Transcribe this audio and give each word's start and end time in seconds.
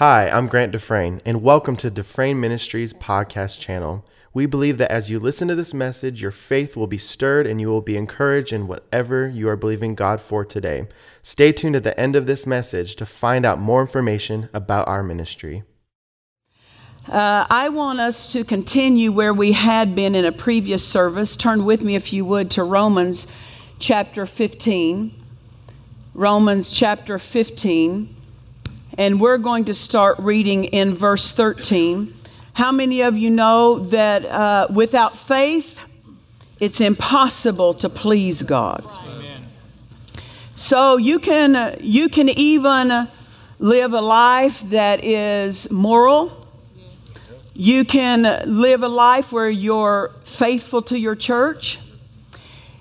Hi, 0.00 0.30
I'm 0.30 0.46
Grant 0.46 0.72
Dufresne, 0.72 1.20
and 1.26 1.42
welcome 1.42 1.76
to 1.76 1.90
Dufresne 1.90 2.40
Ministries 2.40 2.94
podcast 2.94 3.60
channel. 3.60 4.02
We 4.32 4.46
believe 4.46 4.78
that 4.78 4.90
as 4.90 5.10
you 5.10 5.18
listen 5.18 5.46
to 5.48 5.54
this 5.54 5.74
message, 5.74 6.22
your 6.22 6.30
faith 6.30 6.74
will 6.74 6.86
be 6.86 6.96
stirred 6.96 7.46
and 7.46 7.60
you 7.60 7.68
will 7.68 7.82
be 7.82 7.98
encouraged 7.98 8.54
in 8.54 8.66
whatever 8.66 9.28
you 9.28 9.46
are 9.50 9.56
believing 9.56 9.94
God 9.94 10.18
for 10.18 10.42
today. 10.42 10.88
Stay 11.20 11.52
tuned 11.52 11.76
at 11.76 11.84
the 11.84 12.00
end 12.00 12.16
of 12.16 12.24
this 12.24 12.46
message 12.46 12.96
to 12.96 13.04
find 13.04 13.44
out 13.44 13.60
more 13.60 13.82
information 13.82 14.48
about 14.54 14.88
our 14.88 15.02
ministry. 15.02 15.64
Uh, 17.06 17.44
I 17.50 17.68
want 17.68 18.00
us 18.00 18.32
to 18.32 18.42
continue 18.42 19.12
where 19.12 19.34
we 19.34 19.52
had 19.52 19.94
been 19.94 20.14
in 20.14 20.24
a 20.24 20.32
previous 20.32 20.82
service. 20.82 21.36
Turn 21.36 21.66
with 21.66 21.82
me, 21.82 21.94
if 21.94 22.10
you 22.10 22.24
would, 22.24 22.50
to 22.52 22.64
Romans 22.64 23.26
chapter 23.78 24.24
15. 24.24 25.12
Romans 26.14 26.70
chapter 26.70 27.18
15 27.18 28.16
and 29.00 29.18
we're 29.18 29.38
going 29.38 29.64
to 29.64 29.72
start 29.72 30.18
reading 30.18 30.64
in 30.64 30.94
verse 30.94 31.32
13. 31.32 32.14
How 32.52 32.70
many 32.70 33.00
of 33.00 33.16
you 33.16 33.30
know 33.30 33.78
that 33.86 34.26
uh, 34.26 34.66
without 34.70 35.16
faith, 35.16 35.80
it's 36.60 36.82
impossible 36.82 37.72
to 37.72 37.88
please 37.88 38.42
God? 38.42 38.84
Amen. 38.86 39.46
So 40.54 40.98
you 40.98 41.18
can 41.18 41.56
uh, 41.56 41.76
you 41.80 42.10
can 42.10 42.28
even 42.28 43.08
live 43.58 43.94
a 43.94 44.02
life 44.02 44.60
that 44.68 45.02
is 45.02 45.70
moral. 45.70 46.46
You 47.54 47.86
can 47.86 48.22
live 48.44 48.82
a 48.82 48.88
life 48.88 49.32
where 49.32 49.48
you're 49.48 50.12
faithful 50.24 50.82
to 50.82 50.98
your 50.98 51.16
church. 51.16 51.78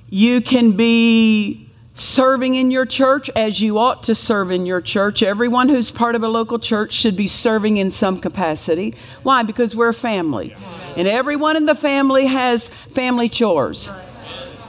You 0.10 0.42
can 0.42 0.74
be 0.74 1.69
serving 2.00 2.56
in 2.56 2.72
your 2.72 2.86
church 2.86 3.30
as 3.36 3.60
you 3.60 3.78
ought 3.78 4.04
to 4.04 4.16
serve 4.16 4.52
in 4.52 4.66
your 4.66 4.82
church. 4.82 5.22
Everyone 5.22 5.68
who's 5.68 5.92
part 5.92 6.16
of 6.16 6.24
a 6.24 6.28
local 6.28 6.58
church 6.58 6.94
should 6.94 7.16
be 7.16 7.28
serving 7.28 7.78
in 7.78 7.92
some 7.92 8.20
capacity. 8.20 8.96
Why? 9.24 9.44
Because 9.44 9.76
we're 9.76 9.90
a 9.90 9.94
family. 9.94 10.56
And 10.96 11.08
everyone 11.08 11.58
in 11.58 11.66
the 11.66 11.76
family 11.76 12.26
has 12.26 12.70
family 12.96 13.28
chores. 13.28 13.90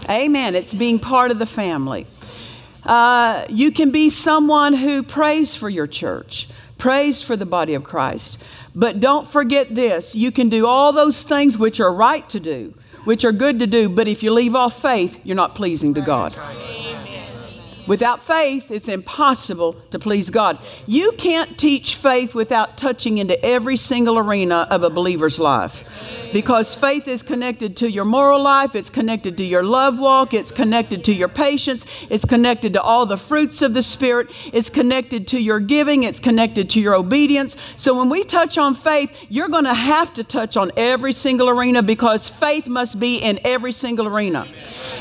Amen. 0.08 0.56
It's 0.56 0.74
being 0.74 0.98
part 0.98 1.30
of 1.30 1.38
the 1.38 1.46
family. 1.46 2.06
Uh, 2.84 3.46
you 3.48 3.70
can 3.70 3.90
be 3.90 4.10
someone 4.10 4.72
who 4.72 5.02
prays 5.02 5.54
for 5.54 5.68
your 5.68 5.86
church, 5.86 6.48
prays 6.78 7.22
for 7.22 7.36
the 7.36 7.46
body 7.46 7.74
of 7.74 7.84
Christ. 7.84 8.42
But 8.74 9.00
don't 9.00 9.28
forget 9.28 9.74
this 9.74 10.14
you 10.14 10.32
can 10.32 10.48
do 10.48 10.66
all 10.66 10.92
those 10.92 11.22
things 11.22 11.58
which 11.58 11.78
are 11.78 11.92
right 11.92 12.28
to 12.30 12.40
do, 12.40 12.74
which 13.04 13.24
are 13.24 13.32
good 13.32 13.58
to 13.60 13.66
do, 13.66 13.88
but 13.88 14.08
if 14.08 14.22
you 14.22 14.32
leave 14.32 14.54
off 14.54 14.80
faith, 14.80 15.16
you're 15.24 15.36
not 15.36 15.54
pleasing 15.54 15.94
to 15.94 16.00
God. 16.00 16.34
Without 17.90 18.24
faith, 18.24 18.70
it's 18.70 18.86
impossible 18.86 19.74
to 19.90 19.98
please 19.98 20.30
God. 20.30 20.60
You 20.86 21.10
can't 21.18 21.58
teach 21.58 21.96
faith 21.96 22.36
without 22.36 22.78
touching 22.78 23.18
into 23.18 23.44
every 23.44 23.76
single 23.76 24.16
arena 24.16 24.68
of 24.70 24.84
a 24.84 24.90
believer's 24.90 25.40
life 25.40 25.82
because 26.32 26.74
faith 26.74 27.08
is 27.08 27.22
connected 27.22 27.76
to 27.78 27.90
your 27.90 28.04
moral 28.04 28.40
life, 28.40 28.74
it's 28.74 28.90
connected 28.90 29.36
to 29.36 29.44
your 29.44 29.62
love 29.62 29.98
walk, 29.98 30.34
it's 30.34 30.52
connected 30.52 31.04
to 31.04 31.12
your 31.12 31.28
patience, 31.28 31.84
it's 32.08 32.24
connected 32.24 32.72
to 32.74 32.80
all 32.80 33.06
the 33.06 33.16
fruits 33.16 33.62
of 33.62 33.74
the 33.74 33.82
Spirit, 33.82 34.28
it's 34.52 34.70
connected 34.70 35.26
to 35.28 35.40
your 35.40 35.60
giving, 35.60 36.04
it's 36.04 36.20
connected 36.20 36.70
to 36.70 36.80
your 36.80 36.94
obedience. 36.94 37.56
So 37.76 37.98
when 37.98 38.08
we 38.08 38.24
touch 38.24 38.58
on 38.58 38.74
faith, 38.74 39.10
you're 39.28 39.48
going 39.48 39.64
to 39.64 39.74
have 39.74 40.14
to 40.14 40.24
touch 40.24 40.56
on 40.56 40.70
every 40.76 41.12
single 41.12 41.48
arena 41.48 41.82
because 41.82 42.28
faith 42.28 42.66
must 42.66 43.00
be 43.00 43.16
in 43.16 43.40
every 43.44 43.72
single 43.72 44.06
arena. 44.06 44.46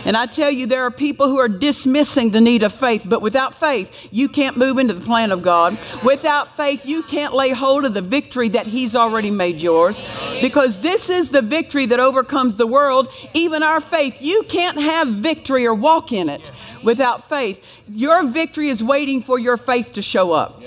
And 0.06 0.16
I 0.16 0.26
tell 0.26 0.50
you, 0.50 0.66
there 0.66 0.84
are 0.84 0.92
people 0.92 1.28
who 1.28 1.38
are 1.38 1.50
dismissing 1.50 2.32
the 2.32 2.42
need 2.42 2.64
of 2.64 2.74
faith, 2.80 3.04
but 3.06 3.22
without 3.22 3.54
faith, 3.60 3.92
you 4.12 4.30
can't 4.30 4.58
move 4.58 4.78
into 4.78 4.94
the 4.94 5.06
plan 5.06 5.32
of 5.32 5.42
God. 5.42 5.78
Without 6.04 6.56
faith, 6.56 6.86
you 6.86 7.04
can't 7.04 7.34
lay 7.34 7.50
hold 7.50 7.86
of 7.86 7.94
the 7.94 8.02
victory 8.02 8.50
that 8.50 8.68
He's 8.68 8.96
already 8.96 9.32
made 9.32 9.58
yours 9.58 10.02
because 10.42 10.82
this 10.82 11.10
is 11.10 11.30
the 11.30 11.42
victory 11.42 11.86
that 11.88 12.00
overcomes 12.00 12.56
the 12.56 12.68
world, 12.68 13.10
even 13.34 13.64
our 13.64 13.82
faith. 13.82 14.18
You 14.22 14.44
can't 14.44 14.80
have 14.80 15.08
victory 15.08 15.66
or 15.66 15.74
walk 15.74 16.12
in 16.12 16.30
it 16.30 16.52
without 16.84 17.28
faith. 17.30 17.60
Your 17.88 18.28
victory 18.28 18.70
is 18.70 18.84
waiting 18.84 19.22
for 19.22 19.40
your 19.40 19.58
faith 19.58 19.94
to 19.94 20.02
show 20.02 20.32
up. 20.32 20.62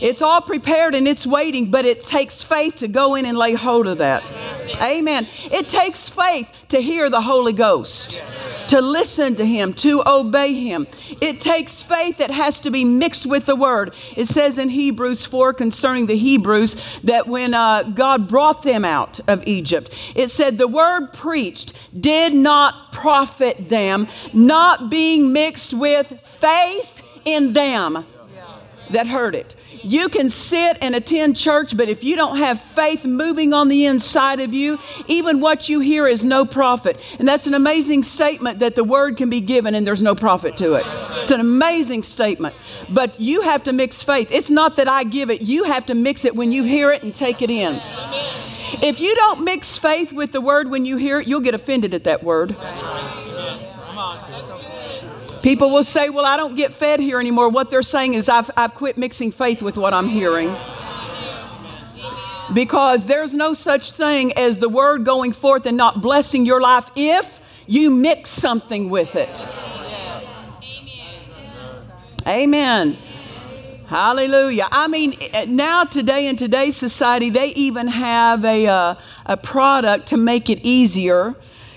It's 0.00 0.22
all 0.22 0.40
prepared 0.40 0.94
and 0.94 1.06
it's 1.06 1.26
waiting, 1.26 1.70
but 1.70 1.84
it 1.84 2.02
takes 2.02 2.42
faith 2.42 2.76
to 2.76 2.88
go 2.88 3.14
in 3.14 3.26
and 3.26 3.36
lay 3.36 3.54
hold 3.54 3.86
of 3.86 3.98
that. 3.98 4.30
Amen. 4.80 5.26
It 5.44 5.68
takes 5.68 6.08
faith 6.08 6.48
to 6.70 6.80
hear 6.80 7.10
the 7.10 7.20
Holy 7.20 7.52
Ghost 7.52 8.20
to 8.68 8.80
listen 8.80 9.34
to 9.34 9.44
Him, 9.44 9.74
to 9.74 10.02
obey 10.06 10.54
Him. 10.54 10.86
It 11.20 11.40
takes 11.40 11.82
faith 11.82 12.18
that 12.18 12.30
has 12.30 12.60
to 12.60 12.70
be 12.70 12.84
mixed 12.84 13.26
with 13.26 13.46
the 13.46 13.56
Word. 13.56 13.92
It 14.16 14.26
says 14.26 14.58
in 14.58 14.68
Hebrews 14.68 15.26
4 15.26 15.52
concerning 15.54 16.06
the 16.06 16.16
Hebrews 16.16 16.76
that 17.02 17.26
when 17.26 17.52
uh, 17.52 17.82
God 17.82 18.28
brought 18.28 18.62
them 18.62 18.84
out 18.84 19.18
of 19.26 19.42
Egypt, 19.46 19.92
it 20.14 20.30
said, 20.30 20.56
The 20.56 20.68
Word 20.68 21.12
preached 21.12 21.74
did 22.00 22.32
not 22.32 22.92
profit 22.92 23.68
them, 23.68 24.06
not 24.32 24.88
being 24.88 25.32
mixed 25.32 25.74
with 25.74 26.12
faith 26.40 26.88
in 27.24 27.52
them 27.52 28.06
that 28.92 29.06
heard 29.06 29.34
it. 29.34 29.56
You 29.82 30.08
can 30.08 30.28
sit 30.28 30.78
and 30.80 30.94
attend 30.94 31.36
church, 31.36 31.76
but 31.76 31.88
if 31.88 32.04
you 32.04 32.16
don't 32.16 32.36
have 32.36 32.60
faith 32.60 33.04
moving 33.04 33.52
on 33.52 33.68
the 33.68 33.86
inside 33.86 34.40
of 34.40 34.52
you, 34.52 34.78
even 35.06 35.40
what 35.40 35.68
you 35.68 35.80
hear 35.80 36.06
is 36.06 36.24
no 36.24 36.44
profit. 36.44 37.00
And 37.18 37.26
that's 37.26 37.46
an 37.46 37.54
amazing 37.54 38.02
statement 38.02 38.58
that 38.58 38.74
the 38.74 38.84
word 38.84 39.16
can 39.16 39.30
be 39.30 39.40
given 39.40 39.74
and 39.74 39.86
there's 39.86 40.02
no 40.02 40.14
profit 40.14 40.56
to 40.58 40.74
it. 40.74 40.84
It's 41.22 41.30
an 41.30 41.40
amazing 41.40 42.02
statement. 42.02 42.54
But 42.88 43.18
you 43.20 43.42
have 43.42 43.62
to 43.64 43.72
mix 43.72 44.02
faith. 44.02 44.28
It's 44.30 44.50
not 44.50 44.76
that 44.76 44.88
I 44.88 45.04
give 45.04 45.30
it, 45.30 45.42
you 45.42 45.64
have 45.64 45.86
to 45.86 45.94
mix 45.94 46.24
it 46.24 46.34
when 46.34 46.52
you 46.52 46.64
hear 46.64 46.92
it 46.92 47.02
and 47.02 47.14
take 47.14 47.42
it 47.42 47.50
in. 47.50 47.80
If 48.82 49.00
you 49.00 49.14
don't 49.16 49.42
mix 49.44 49.76
faith 49.76 50.12
with 50.12 50.32
the 50.32 50.40
word 50.40 50.70
when 50.70 50.84
you 50.86 50.96
hear 50.96 51.20
it, 51.20 51.26
you'll 51.26 51.40
get 51.40 51.54
offended 51.54 51.92
at 51.92 52.04
that 52.04 52.22
word. 52.22 52.56
People 55.42 55.70
will 55.70 55.84
say, 55.84 56.10
Well, 56.10 56.26
I 56.26 56.36
don't 56.36 56.54
get 56.54 56.74
fed 56.74 57.00
here 57.00 57.18
anymore. 57.18 57.48
What 57.48 57.70
they're 57.70 57.82
saying 57.82 58.14
is, 58.14 58.28
I've, 58.28 58.50
I've 58.56 58.74
quit 58.74 58.98
mixing 58.98 59.32
faith 59.32 59.62
with 59.62 59.76
what 59.76 59.94
I'm 59.94 60.08
hearing. 60.08 60.54
Because 62.52 63.06
there's 63.06 63.32
no 63.32 63.54
such 63.54 63.92
thing 63.92 64.32
as 64.32 64.58
the 64.58 64.68
word 64.68 65.04
going 65.04 65.32
forth 65.32 65.66
and 65.66 65.76
not 65.76 66.02
blessing 66.02 66.44
your 66.44 66.60
life 66.60 66.90
if 66.96 67.40
you 67.66 67.90
mix 67.90 68.28
something 68.28 68.90
with 68.90 69.14
it. 69.14 69.46
Amen. 72.26 72.98
Hallelujah. 73.86 74.68
I 74.70 74.88
mean, 74.88 75.16
now 75.48 75.84
today 75.84 76.26
in 76.26 76.36
today's 76.36 76.76
society, 76.76 77.30
they 77.30 77.48
even 77.48 77.88
have 77.88 78.44
a, 78.44 78.66
uh, 78.66 78.94
a 79.26 79.36
product 79.36 80.08
to 80.08 80.16
make 80.16 80.50
it 80.50 80.60
easier 80.62 81.34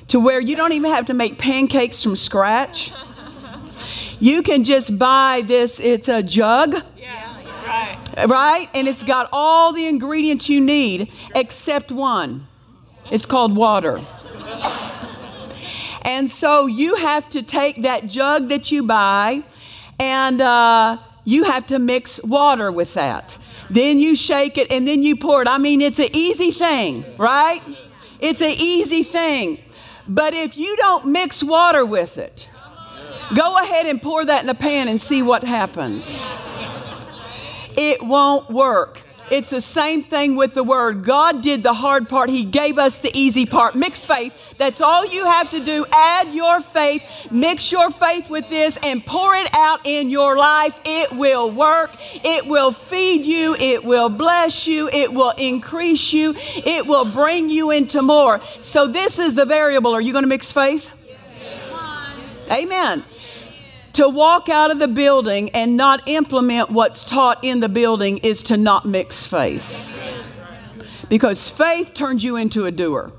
to 0.10 0.20
where 0.20 0.40
you 0.40 0.56
don't 0.56 0.74
even 0.74 0.92
have 0.92 1.06
to 1.08 1.14
make 1.14 1.40
pancakes 1.40 2.04
from 2.04 2.16
scratch. 2.16 2.92
You 4.24 4.42
can 4.42 4.64
just 4.64 4.98
buy 4.98 5.44
this, 5.46 5.82
it's 5.82 6.08
a 6.08 6.24
jug. 6.24 6.76
Yeah, 6.98 7.98
right. 8.16 8.30
Right? 8.30 8.70
And 8.74 8.88
it's 8.88 9.04
got 9.04 9.28
all 9.34 9.74
the 9.74 9.86
ingredients 9.86 10.48
you 10.48 10.62
need 10.62 11.12
except 11.36 11.92
one. 11.92 12.48
It's 13.12 13.26
called 13.26 13.54
water. 13.54 14.00
And 16.04 16.32
so 16.32 16.68
you 16.68 16.96
have 16.96 17.30
to 17.32 17.44
take 17.44 17.82
that 17.82 18.08
jug 18.08 18.48
that 18.48 18.72
you 18.72 18.84
buy 18.84 19.44
and 20.00 20.40
uh, 20.40 21.00
you 21.26 21.44
have 21.44 21.68
to 21.68 21.78
mix 21.78 22.24
water 22.24 22.72
with 22.72 22.94
that. 22.94 23.38
Then 23.70 24.00
you 24.00 24.16
shake 24.16 24.58
it 24.58 24.72
and 24.72 24.88
then 24.88 25.04
you 25.04 25.18
pour 25.18 25.42
it. 25.42 25.50
I 25.50 25.58
mean, 25.58 25.82
it's 25.82 26.00
an 26.00 26.14
easy 26.14 26.52
thing, 26.52 27.04
right? 27.18 27.62
It's 28.22 28.40
an 28.40 28.56
easy 28.58 29.04
thing. 29.04 29.60
But 30.08 30.34
if 30.34 30.58
you 30.58 30.78
don't 30.78 31.08
mix 31.08 31.44
water 31.44 31.86
with 31.86 32.18
it, 32.18 32.48
Go 33.36 33.58
ahead 33.58 33.88
and 33.88 34.02
pour 34.02 34.26
that 34.26 34.44
in 34.44 34.50
a 34.50 34.56
pan 34.56 34.88
and 34.88 35.02
see 35.02 35.22
what 35.22 35.44
happens. 35.44 36.32
It 37.76 38.04
won't 38.04 38.50
work. 38.50 39.02
It's 39.32 39.50
the 39.50 39.62
same 39.62 40.04
thing 40.04 40.36
with 40.36 40.54
the 40.54 40.64
word. 40.64 41.04
God 41.06 41.42
did 41.42 41.64
the 41.64 41.74
hard 41.74 42.08
part, 42.10 42.30
He 42.30 42.44
gave 42.44 42.78
us 42.78 43.00
the 43.00 43.10
easy 43.18 43.46
part. 43.46 43.74
Mix 43.74 44.06
faith. 44.06 44.34
That's 44.58 44.82
all 44.82 45.06
you 45.06 45.26
have 45.26 45.50
to 45.52 45.64
do. 45.64 45.86
Add 45.92 46.34
your 46.34 46.60
faith, 46.60 47.02
mix 47.32 47.72
your 47.72 47.90
faith 47.90 48.30
with 48.30 48.48
this, 48.50 48.78
and 48.84 49.04
pour 49.06 49.34
it 49.34 49.48
out 49.54 49.80
in 49.86 50.10
your 50.10 50.38
life. 50.38 50.76
It 50.86 51.12
will 51.14 51.50
work. 51.50 51.92
It 52.24 52.46
will 52.46 52.72
feed 52.72 53.26
you. 53.26 53.56
It 53.56 53.84
will 53.84 54.10
bless 54.10 54.68
you. 54.68 54.90
It 54.90 55.12
will 55.12 55.32
increase 55.32 56.14
you. 56.14 56.36
It 56.38 56.86
will 56.86 57.12
bring 57.12 57.50
you 57.50 57.72
into 57.72 58.02
more. 58.02 58.42
So, 58.62 58.88
this 58.88 59.18
is 59.18 59.34
the 59.34 59.46
variable. 59.46 59.96
Are 59.96 60.02
you 60.02 60.12
going 60.12 60.24
to 60.24 60.30
mix 60.30 60.52
faith? 60.52 60.90
Amen 62.52 63.04
to 63.94 64.10
walk 64.10 64.50
out 64.50 64.72
of 64.72 64.80
the 64.80 64.88
building 64.88 65.50
and 65.52 65.78
not 65.78 66.08
implement 66.08 66.70
what's 66.70 67.04
taught 67.04 67.44
in 67.44 67.60
the 67.60 67.70
building 67.70 68.18
is 68.20 68.44
to 68.44 68.58
not 68.58 68.86
mix 68.86 69.26
faith. 69.26 69.98
Because 71.10 71.50
faith 71.50 71.94
turns 71.94 72.24
you 72.24 72.36
into 72.36 72.66
a 72.66 72.72
doer. 72.72 73.12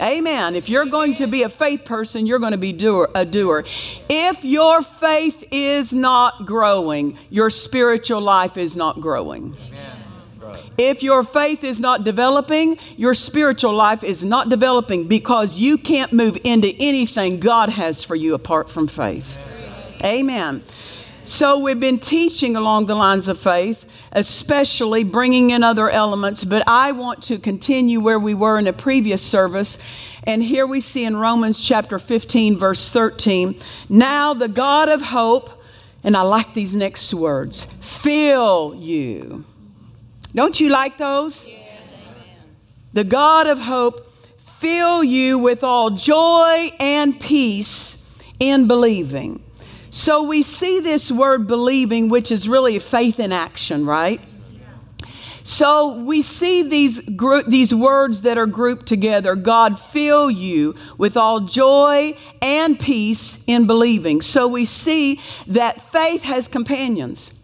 Amen. 0.00 0.56
If 0.56 0.68
you're 0.68 0.86
going 0.86 1.14
to 1.16 1.26
be 1.26 1.42
a 1.42 1.48
faith 1.48 1.84
person, 1.84 2.26
you're 2.26 2.38
going 2.38 2.52
to 2.52 2.58
be 2.58 2.72
doer, 2.72 3.10
a 3.14 3.24
doer. 3.26 3.64
If 4.08 4.42
your 4.42 4.82
faith 4.82 5.44
is 5.52 5.92
not 5.92 6.46
growing, 6.46 7.18
your 7.28 7.50
spiritual 7.50 8.20
life 8.20 8.56
is 8.56 8.74
not 8.74 9.00
growing. 9.00 9.56
If 10.78 11.02
your 11.02 11.24
faith 11.24 11.64
is 11.64 11.80
not 11.80 12.04
developing, 12.04 12.78
your 12.96 13.14
spiritual 13.14 13.74
life 13.74 14.02
is 14.04 14.24
not 14.24 14.48
developing 14.48 15.08
because 15.08 15.56
you 15.56 15.78
can't 15.78 16.12
move 16.12 16.38
into 16.44 16.74
anything 16.80 17.40
God 17.40 17.68
has 17.68 18.04
for 18.04 18.16
you 18.16 18.34
apart 18.34 18.70
from 18.70 18.88
faith. 18.88 19.36
Amen. 20.02 20.62
So 21.24 21.60
we've 21.60 21.78
been 21.78 22.00
teaching 22.00 22.56
along 22.56 22.86
the 22.86 22.96
lines 22.96 23.28
of 23.28 23.38
faith, 23.38 23.84
especially 24.10 25.04
bringing 25.04 25.50
in 25.50 25.62
other 25.62 25.88
elements, 25.88 26.44
but 26.44 26.64
I 26.66 26.90
want 26.90 27.22
to 27.24 27.38
continue 27.38 28.00
where 28.00 28.18
we 28.18 28.34
were 28.34 28.58
in 28.58 28.66
a 28.66 28.72
previous 28.72 29.22
service. 29.22 29.78
And 30.24 30.42
here 30.42 30.66
we 30.66 30.80
see 30.80 31.04
in 31.04 31.16
Romans 31.16 31.60
chapter 31.60 32.00
15, 32.00 32.58
verse 32.58 32.90
13, 32.90 33.60
now 33.88 34.34
the 34.34 34.48
God 34.48 34.88
of 34.88 35.00
hope, 35.00 35.50
and 36.02 36.16
I 36.16 36.22
like 36.22 36.54
these 36.54 36.74
next 36.74 37.14
words, 37.14 37.68
fill 37.80 38.74
you. 38.76 39.44
Don't 40.34 40.58
you 40.58 40.68
like 40.68 40.98
those? 40.98 41.46
Yes. 41.46 42.30
The 42.92 43.04
God 43.04 43.46
of 43.46 43.58
hope 43.58 44.08
fill 44.60 45.02
you 45.02 45.38
with 45.38 45.64
all 45.64 45.90
joy 45.90 46.72
and 46.78 47.18
peace 47.20 48.06
in 48.38 48.66
believing 48.66 49.42
so 49.94 50.22
we 50.22 50.42
see 50.42 50.80
this 50.80 51.12
word 51.12 51.46
believing, 51.46 52.08
which 52.08 52.32
is 52.32 52.48
really 52.48 52.78
faith 52.78 53.20
in 53.20 53.30
action, 53.30 53.84
right? 53.84 54.22
So 55.44 56.02
we 56.02 56.22
see 56.22 56.62
these 56.62 56.98
these 57.46 57.74
words 57.74 58.22
that 58.22 58.38
are 58.38 58.46
grouped 58.46 58.86
together. 58.86 59.34
God 59.34 59.78
fill 59.78 60.30
you 60.30 60.74
with 60.96 61.18
all 61.18 61.40
joy 61.40 62.16
and 62.40 62.80
peace 62.80 63.36
in 63.46 63.66
believing. 63.66 64.22
So 64.22 64.48
we 64.48 64.64
see 64.64 65.20
that 65.48 65.92
faith 65.92 66.22
has 66.22 66.48
companions. 66.48 67.34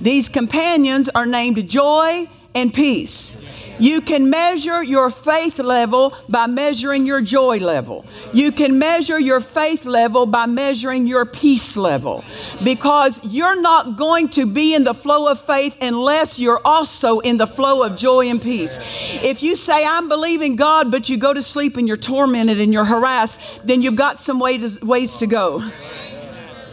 These 0.00 0.28
companions 0.28 1.08
are 1.08 1.26
named 1.26 1.68
joy 1.68 2.28
and 2.54 2.72
peace. 2.72 3.32
You 3.78 4.00
can 4.00 4.28
measure 4.28 4.82
your 4.82 5.10
faith 5.10 5.58
level 5.58 6.16
by 6.28 6.46
measuring 6.48 7.06
your 7.06 7.20
joy 7.20 7.58
level. 7.58 8.04
You 8.32 8.50
can 8.50 8.78
measure 8.78 9.20
your 9.20 9.40
faith 9.40 9.84
level 9.84 10.26
by 10.26 10.46
measuring 10.46 11.06
your 11.06 11.24
peace 11.24 11.76
level. 11.76 12.24
Because 12.64 13.20
you're 13.22 13.60
not 13.60 13.96
going 13.96 14.30
to 14.30 14.46
be 14.46 14.74
in 14.74 14.82
the 14.82 14.94
flow 14.94 15.28
of 15.28 15.40
faith 15.40 15.76
unless 15.80 16.38
you're 16.38 16.60
also 16.64 17.20
in 17.20 17.36
the 17.36 17.46
flow 17.46 17.84
of 17.84 17.96
joy 17.96 18.28
and 18.28 18.42
peace. 18.42 18.78
If 19.22 19.42
you 19.42 19.54
say, 19.54 19.84
I'm 19.84 20.08
believing 20.08 20.56
God, 20.56 20.90
but 20.90 21.08
you 21.08 21.16
go 21.16 21.32
to 21.32 21.42
sleep 21.42 21.76
and 21.76 21.86
you're 21.86 21.96
tormented 21.96 22.60
and 22.60 22.72
you're 22.72 22.84
harassed, 22.84 23.38
then 23.62 23.82
you've 23.82 23.96
got 23.96 24.18
some 24.18 24.40
ways, 24.40 24.80
ways 24.80 25.14
to 25.16 25.28
go. 25.28 25.62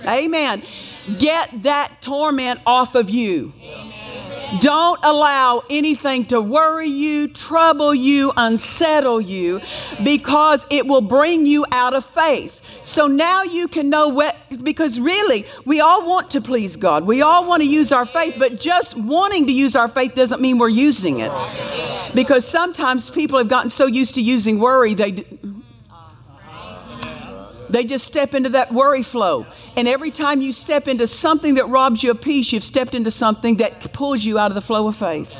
Amen. 0.07 0.63
Get 1.19 1.63
that 1.63 2.01
torment 2.01 2.59
off 2.65 2.95
of 2.95 3.09
you. 3.09 3.53
Don't 4.61 4.99
allow 5.03 5.63
anything 5.69 6.25
to 6.27 6.39
worry 6.39 6.87
you, 6.87 7.27
trouble 7.27 7.93
you, 7.93 8.31
unsettle 8.37 9.19
you, 9.19 9.59
because 10.03 10.65
it 10.69 10.85
will 10.85 11.01
bring 11.01 11.45
you 11.45 11.65
out 11.71 11.93
of 11.93 12.05
faith. 12.05 12.61
So 12.83 13.07
now 13.07 13.41
you 13.41 13.67
can 13.67 13.89
know 13.89 14.07
what, 14.07 14.35
because 14.63 14.99
really, 14.99 15.45
we 15.65 15.79
all 15.81 16.07
want 16.07 16.29
to 16.31 16.41
please 16.41 16.75
God. 16.75 17.05
We 17.05 17.23
all 17.23 17.47
want 17.47 17.63
to 17.63 17.67
use 17.67 17.91
our 17.91 18.05
faith, 18.05 18.35
but 18.37 18.59
just 18.59 18.95
wanting 18.95 19.47
to 19.47 19.51
use 19.51 19.75
our 19.75 19.87
faith 19.87 20.13
doesn't 20.13 20.39
mean 20.39 20.59
we're 20.59 20.69
using 20.69 21.19
it. 21.19 22.13
Because 22.13 22.47
sometimes 22.47 23.09
people 23.09 23.39
have 23.39 23.47
gotten 23.47 23.69
so 23.69 23.87
used 23.87 24.13
to 24.15 24.21
using 24.21 24.59
worry, 24.59 24.93
they 24.93 25.25
they 27.69 27.83
just 27.83 28.05
step 28.05 28.33
into 28.33 28.49
that 28.49 28.73
worry 28.73 29.03
flow. 29.03 29.45
And 29.75 29.87
every 29.87 30.11
time 30.11 30.41
you 30.41 30.51
step 30.53 30.87
into 30.87 31.07
something 31.07 31.55
that 31.55 31.67
robs 31.67 32.03
you 32.03 32.11
of 32.11 32.21
peace, 32.21 32.51
you've 32.51 32.63
stepped 32.63 32.95
into 32.95 33.11
something 33.11 33.57
that 33.57 33.93
pulls 33.93 34.23
you 34.23 34.37
out 34.39 34.51
of 34.51 34.55
the 34.55 34.61
flow 34.61 34.87
of 34.87 34.95
faith. 34.95 35.39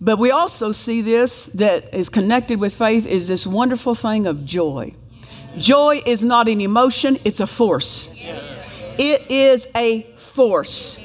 But 0.00 0.18
we 0.18 0.32
also 0.32 0.72
see 0.72 1.00
this 1.00 1.46
that 1.54 1.94
is 1.94 2.08
connected 2.08 2.58
with 2.58 2.74
faith 2.74 3.06
is 3.06 3.28
this 3.28 3.46
wonderful 3.46 3.94
thing 3.94 4.26
of 4.26 4.44
joy. 4.44 4.94
Joy 5.58 6.02
is 6.04 6.24
not 6.24 6.48
an 6.48 6.60
emotion, 6.60 7.18
it's 7.24 7.38
a 7.38 7.46
force. 7.46 8.08
It 8.98 9.30
is 9.30 9.68
a 9.76 10.02
force 10.34 10.96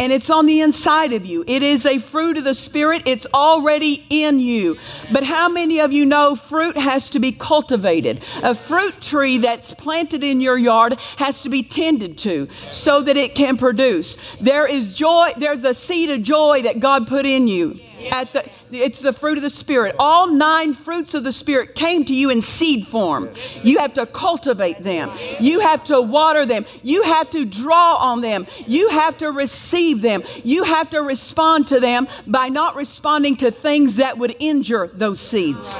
and 0.00 0.12
it's 0.12 0.30
on 0.30 0.46
the 0.46 0.60
inside 0.60 1.12
of 1.12 1.26
you. 1.26 1.44
It 1.46 1.62
is 1.62 1.86
a 1.86 1.98
fruit 1.98 2.36
of 2.36 2.44
the 2.44 2.54
Spirit, 2.54 3.02
it's 3.06 3.26
already 3.34 4.04
in 4.10 4.40
you. 4.40 4.76
But 5.12 5.24
how 5.24 5.48
many 5.48 5.80
of 5.80 5.92
you 5.92 6.04
know 6.04 6.36
fruit 6.36 6.76
has 6.76 7.08
to 7.10 7.18
be 7.18 7.32
cultivated? 7.32 8.22
A 8.42 8.54
fruit 8.54 9.00
tree 9.00 9.38
that's 9.38 9.74
planted 9.74 10.22
in 10.22 10.40
your 10.40 10.58
yard 10.58 10.98
has 11.16 11.40
to 11.42 11.48
be 11.48 11.62
tended 11.62 12.18
to 12.18 12.48
so 12.70 13.00
that 13.02 13.16
it 13.16 13.34
can 13.34 13.56
produce. 13.56 14.16
There 14.40 14.66
is 14.66 14.94
joy, 14.94 15.32
there's 15.36 15.64
a 15.64 15.74
seed 15.74 16.10
of 16.10 16.22
joy 16.22 16.62
that 16.62 16.80
God 16.80 17.06
put 17.06 17.26
in 17.26 17.48
you. 17.48 17.78
At 18.12 18.32
the, 18.32 18.48
it's 18.70 19.00
the 19.00 19.12
fruit 19.12 19.38
of 19.38 19.42
the 19.42 19.50
Spirit. 19.50 19.96
All 19.98 20.28
nine 20.28 20.74
fruits 20.74 21.14
of 21.14 21.24
the 21.24 21.32
Spirit 21.32 21.74
came 21.74 22.04
to 22.04 22.14
you 22.14 22.30
in 22.30 22.42
seed 22.42 22.86
form. 22.86 23.28
You 23.62 23.78
have 23.78 23.94
to 23.94 24.06
cultivate 24.06 24.82
them. 24.82 25.10
You 25.40 25.60
have 25.60 25.84
to 25.84 26.00
water 26.00 26.46
them. 26.46 26.64
You 26.82 27.02
have 27.02 27.30
to 27.30 27.44
draw 27.44 27.96
on 27.96 28.20
them. 28.20 28.46
You 28.66 28.88
have 28.90 29.18
to 29.18 29.30
receive 29.30 30.02
them. 30.02 30.22
You 30.44 30.64
have 30.64 30.90
to 30.90 31.00
respond 31.00 31.68
to 31.68 31.80
them 31.80 32.08
by 32.26 32.48
not 32.48 32.76
responding 32.76 33.36
to 33.38 33.50
things 33.50 33.96
that 33.96 34.18
would 34.18 34.36
injure 34.38 34.90
those 34.94 35.20
seeds. 35.20 35.78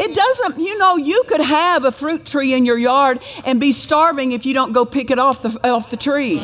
It 0.00 0.14
doesn't, 0.14 0.60
you 0.60 0.78
know, 0.78 0.96
you 0.96 1.24
could 1.26 1.40
have 1.40 1.84
a 1.84 1.92
fruit 1.92 2.24
tree 2.24 2.54
in 2.54 2.64
your 2.64 2.78
yard 2.78 3.20
and 3.44 3.60
be 3.60 3.72
starving 3.72 4.32
if 4.32 4.46
you 4.46 4.54
don't 4.54 4.72
go 4.72 4.84
pick 4.84 5.10
it 5.10 5.18
off 5.18 5.42
the, 5.42 5.68
off 5.68 5.90
the 5.90 5.96
tree 5.96 6.38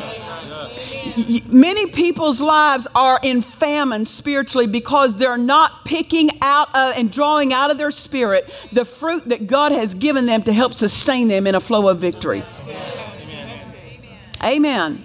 many 1.46 1.86
people's 1.86 2.40
lives 2.40 2.86
are 2.94 3.20
in 3.22 3.42
famine 3.42 4.04
spiritually 4.04 4.66
because 4.66 5.16
they're 5.16 5.36
not 5.36 5.84
picking 5.84 6.30
out 6.42 6.68
uh, 6.74 6.92
and 6.96 7.12
drawing 7.12 7.52
out 7.52 7.70
of 7.70 7.78
their 7.78 7.90
spirit 7.90 8.52
the 8.72 8.84
fruit 8.84 9.28
that 9.28 9.46
God 9.46 9.72
has 9.72 9.94
given 9.94 10.26
them 10.26 10.42
to 10.42 10.52
help 10.52 10.74
sustain 10.74 11.28
them 11.28 11.46
in 11.46 11.54
a 11.54 11.60
flow 11.60 11.88
of 11.88 11.98
victory. 11.98 12.44
Amen. 14.42 15.04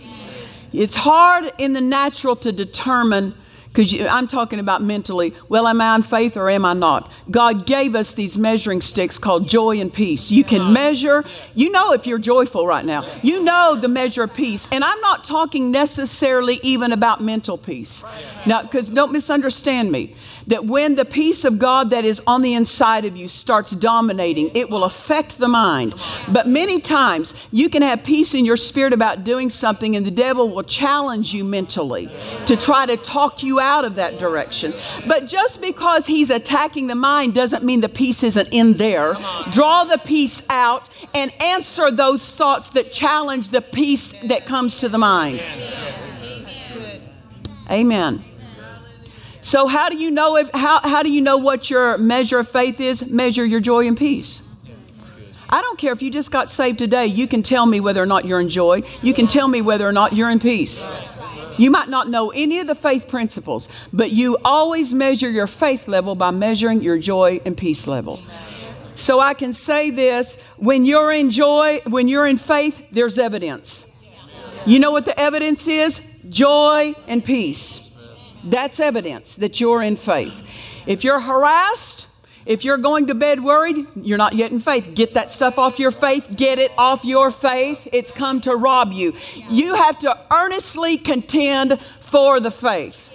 It's 0.73 0.95
hard 0.95 1.51
in 1.57 1.73
the 1.73 1.81
natural 1.81 2.35
to 2.37 2.51
determine 2.51 3.33
because 3.71 3.93
I'm 4.01 4.27
talking 4.27 4.59
about 4.59 4.81
mentally. 4.81 5.33
Well, 5.47 5.67
am 5.67 5.79
I 5.79 5.95
in 5.95 6.03
faith 6.03 6.35
or 6.35 6.49
am 6.49 6.65
I 6.65 6.73
not? 6.73 7.11
God 7.29 7.65
gave 7.67 7.95
us 7.95 8.13
these 8.13 8.37
measuring 8.37 8.81
sticks 8.81 9.17
called 9.17 9.47
joy 9.47 9.79
and 9.79 9.93
peace. 9.93 10.31
You 10.31 10.43
can 10.43 10.73
measure, 10.73 11.23
you 11.53 11.71
know 11.71 11.93
if 11.93 12.07
you're 12.07 12.19
joyful 12.19 12.65
right 12.65 12.83
now. 12.83 13.07
You 13.21 13.43
know 13.43 13.75
the 13.75 13.87
measure 13.87 14.23
of 14.23 14.33
peace. 14.33 14.67
And 14.71 14.83
I'm 14.83 14.99
not 15.01 15.23
talking 15.23 15.69
necessarily 15.69 16.59
even 16.63 16.91
about 16.91 17.21
mental 17.21 17.57
peace. 17.57 18.03
Now, 18.47 18.63
because 18.63 18.89
don't 18.89 19.11
misunderstand 19.11 19.91
me 19.91 20.15
that 20.47 20.65
when 20.65 20.95
the 20.95 21.05
peace 21.05 21.45
of 21.45 21.59
God 21.59 21.91
that 21.91 22.05
is 22.05 22.19
on 22.25 22.41
the 22.41 22.55
inside 22.55 23.05
of 23.05 23.15
you 23.15 23.27
starts 23.27 23.71
dominating, 23.71 24.49
it 24.55 24.69
will 24.69 24.83
affect 24.83 25.37
the 25.37 25.47
mind. 25.47 25.93
But 26.33 26.47
many 26.47 26.81
times 26.81 27.35
you 27.51 27.69
can 27.69 27.83
have 27.83 28.03
peace 28.03 28.33
in 28.33 28.45
your 28.45 28.57
spirit 28.57 28.93
about 28.93 29.23
doing 29.23 29.51
something, 29.51 29.95
and 29.95 30.03
the 30.03 30.11
devil 30.11 30.49
will 30.49 30.63
challenge 30.63 31.35
you 31.35 31.43
mentally 31.43 32.09
to 32.47 32.57
try 32.57 32.87
to 32.87 32.97
talk 32.97 33.43
you 33.43 33.58
out 33.59 33.85
of 33.85 33.95
that 33.95 34.19
direction. 34.19 34.73
But 35.07 35.27
just 35.27 35.61
because 35.61 36.05
he's 36.05 36.29
attacking 36.29 36.87
the 36.87 36.95
mind 36.95 37.33
doesn't 37.33 37.63
mean 37.63 37.81
the 37.81 37.89
peace 37.89 38.23
isn't 38.23 38.49
in 38.51 38.73
there. 38.77 39.15
Draw 39.51 39.85
the 39.85 39.97
peace 39.97 40.41
out 40.49 40.89
and 41.13 41.33
answer 41.41 41.91
those 41.91 42.35
thoughts 42.35 42.69
that 42.71 42.91
challenge 42.91 43.49
the 43.49 43.61
peace 43.61 44.13
that 44.25 44.45
comes 44.45 44.77
to 44.77 44.89
the 44.89 44.97
mind. 44.97 45.41
Amen. 47.69 48.23
So 49.41 49.67
how 49.67 49.89
do 49.89 49.97
you 49.97 50.11
know 50.11 50.35
if 50.35 50.49
how, 50.53 50.81
how 50.81 51.01
do 51.01 51.11
you 51.11 51.21
know 51.21 51.37
what 51.37 51.69
your 51.69 51.97
measure 51.97 52.39
of 52.39 52.49
faith 52.49 52.79
is? 52.79 53.05
Measure 53.05 53.45
your 53.45 53.61
joy 53.61 53.87
and 53.87 53.97
peace. 53.97 54.41
I 55.49 55.61
don't 55.61 55.79
care 55.79 55.93
if 55.93 56.01
you 56.01 56.11
just 56.11 56.29
got 56.29 56.49
saved 56.49 56.77
today, 56.77 57.07
you 57.07 57.27
can 57.27 57.41
tell 57.41 57.65
me 57.65 57.79
whether 57.79 58.03
or 58.03 58.05
not 58.05 58.25
you're 58.25 58.39
in 58.39 58.49
joy. 58.49 58.83
You 59.01 59.13
can 59.13 59.27
tell 59.27 59.47
me 59.47 59.61
whether 59.61 59.87
or 59.87 59.91
not 59.91 60.13
you're 60.13 60.29
in 60.29 60.39
peace. 60.39 60.85
You 61.59 61.69
might 61.69 61.89
not 61.89 62.07
know 62.07 62.29
any 62.29 62.59
of 62.59 62.67
the 62.67 62.73
faith 62.73 63.09
principles, 63.09 63.67
but 63.91 64.11
you 64.11 64.37
always 64.45 64.93
measure 64.93 65.29
your 65.29 65.45
faith 65.45 65.89
level 65.89 66.15
by 66.15 66.31
measuring 66.31 66.81
your 66.81 66.97
joy 66.97 67.41
and 67.45 67.57
peace 67.57 67.85
level. 67.85 68.21
So 68.95 69.19
I 69.19 69.33
can 69.33 69.51
say 69.51 69.91
this 69.91 70.37
when 70.55 70.85
you're 70.85 71.11
in 71.11 71.31
joy, 71.31 71.81
when 71.85 72.07
you're 72.07 72.27
in 72.27 72.37
faith, 72.37 72.81
there's 72.93 73.19
evidence. 73.19 73.85
You 74.65 74.79
know 74.79 74.91
what 74.91 75.03
the 75.03 75.19
evidence 75.19 75.67
is? 75.67 75.99
Joy 76.29 76.95
and 77.07 77.23
peace. 77.25 77.91
That's 78.45 78.79
evidence 78.79 79.35
that 79.35 79.59
you're 79.59 79.81
in 79.81 79.97
faith. 79.97 80.41
If 80.87 81.03
you're 81.03 81.19
harassed, 81.19 82.07
if 82.49 82.65
you're 82.65 82.79
going 82.79 83.05
to 83.05 83.13
bed 83.13 83.43
worried, 83.43 83.85
you're 83.95 84.17
not 84.17 84.33
yet 84.33 84.51
in 84.51 84.59
faith. 84.59 84.95
Get 84.95 85.13
that 85.13 85.29
stuff 85.29 85.59
off 85.59 85.77
your 85.77 85.91
faith. 85.91 86.35
Get 86.35 86.57
it 86.57 86.71
off 86.79 87.05
your 87.05 87.29
faith. 87.29 87.87
It's 87.93 88.11
come 88.11 88.41
to 88.41 88.55
rob 88.55 88.91
you. 88.91 89.13
You 89.51 89.75
have 89.75 89.99
to 89.99 90.17
earnestly 90.31 90.97
contend 90.97 91.79
for 92.01 92.39
the 92.39 92.49
faith. 92.49 93.11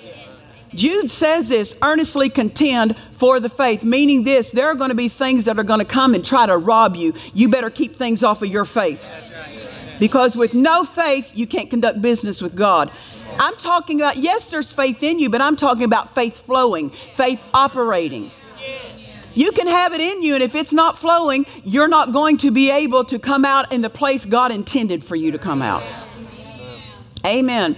Jude 0.69 1.11
says 1.11 1.49
this 1.49 1.75
earnestly 1.83 2.29
contend 2.29 2.97
for 3.19 3.41
the 3.41 3.49
faith, 3.49 3.83
meaning 3.83 4.23
this 4.23 4.51
there 4.51 4.69
are 4.69 4.75
going 4.77 4.91
to 4.91 4.95
be 4.95 5.09
things 5.09 5.47
that 5.47 5.59
are 5.59 5.65
going 5.65 5.81
to 5.81 5.85
come 5.85 6.15
and 6.15 6.25
try 6.25 6.47
to 6.47 6.57
rob 6.57 6.95
you. 6.95 7.13
You 7.33 7.49
better 7.49 7.71
keep 7.71 7.97
things 7.97 8.23
off 8.23 8.41
of 8.41 8.49
your 8.49 8.65
faith. 8.65 9.05
Because 9.99 10.37
with 10.37 10.55
no 10.55 10.85
faith, 10.85 11.29
you 11.35 11.49
can't 11.49 11.71
conduct 11.71 12.01
business 12.01 12.41
with 12.41 12.55
God. 12.55 12.93
I'm 13.41 13.57
talking 13.57 14.01
about, 14.01 14.17
yes, 14.17 14.49
there's 14.53 14.73
faith 14.73 15.03
in 15.03 15.19
you, 15.19 15.29
but 15.29 15.41
I'm 15.41 15.57
talking 15.57 15.83
about 15.83 16.15
faith 16.15 16.39
flowing, 16.47 16.93
faith 17.17 17.41
operating. 17.53 18.31
You 19.35 19.53
can 19.53 19.67
have 19.67 19.93
it 19.93 20.01
in 20.01 20.23
you, 20.23 20.35
and 20.35 20.43
if 20.43 20.55
it's 20.55 20.73
not 20.73 20.99
flowing, 20.99 21.45
you're 21.65 21.89
not 21.89 22.13
going 22.13 22.39
to 22.39 22.51
be 22.51 22.71
able 22.71 23.05
to 23.07 23.19
come 23.19 23.45
out 23.45 23.73
in 23.73 23.83
the 23.83 23.91
place 23.91 24.25
God 24.25 24.53
intended 24.53 25.05
for 25.05 25.17
you 25.17 25.33
to 25.33 25.39
come 25.39 25.61
out. 25.61 25.83
Amen. 27.25 27.77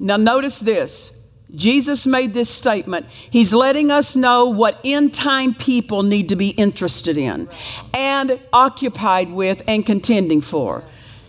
Now, 0.00 0.16
notice 0.16 0.58
this. 0.58 1.12
Jesus 1.54 2.06
made 2.06 2.34
this 2.34 2.50
statement. 2.50 3.06
He's 3.30 3.54
letting 3.54 3.90
us 3.90 4.14
know 4.14 4.46
what 4.46 4.80
end 4.84 5.14
time 5.14 5.54
people 5.54 6.02
need 6.02 6.28
to 6.28 6.36
be 6.36 6.50
interested 6.50 7.16
in 7.16 7.48
and 7.94 8.38
occupied 8.52 9.30
with 9.32 9.62
and 9.66 9.86
contending 9.86 10.42
for. 10.42 10.84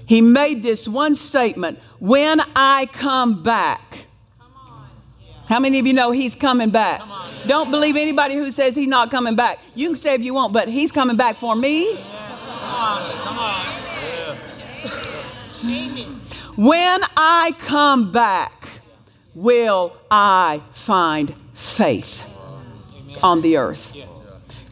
He 0.05 0.21
made 0.21 0.61
this 0.61 0.87
one 0.87 1.15
statement 1.15 1.79
when 1.99 2.41
I 2.55 2.87
come 2.87 3.43
back. 3.43 4.07
How 5.49 5.59
many 5.59 5.79
of 5.79 5.87
you 5.87 5.93
know 5.93 6.11
he's 6.11 6.35
coming 6.35 6.69
back? 6.69 7.01
Don't 7.47 7.71
believe 7.71 7.95
anybody 7.95 8.35
who 8.35 8.51
says 8.51 8.75
he's 8.75 8.87
not 8.87 9.09
coming 9.09 9.35
back. 9.35 9.57
You 9.73 9.87
can 9.87 9.95
stay 9.95 10.13
if 10.13 10.21
you 10.21 10.35
want, 10.35 10.53
but 10.53 10.67
he's 10.67 10.91
coming 10.91 11.17
back 11.17 11.37
for 11.37 11.55
me. 11.55 11.95
Come 11.95 13.39
on. 13.39 14.37
When 16.55 17.01
I 17.17 17.55
come 17.57 18.11
back, 18.11 18.69
will 19.33 19.97
I 20.11 20.61
find 20.71 21.33
faith 21.55 22.21
on 23.23 23.41
the 23.41 23.57
earth? 23.57 23.91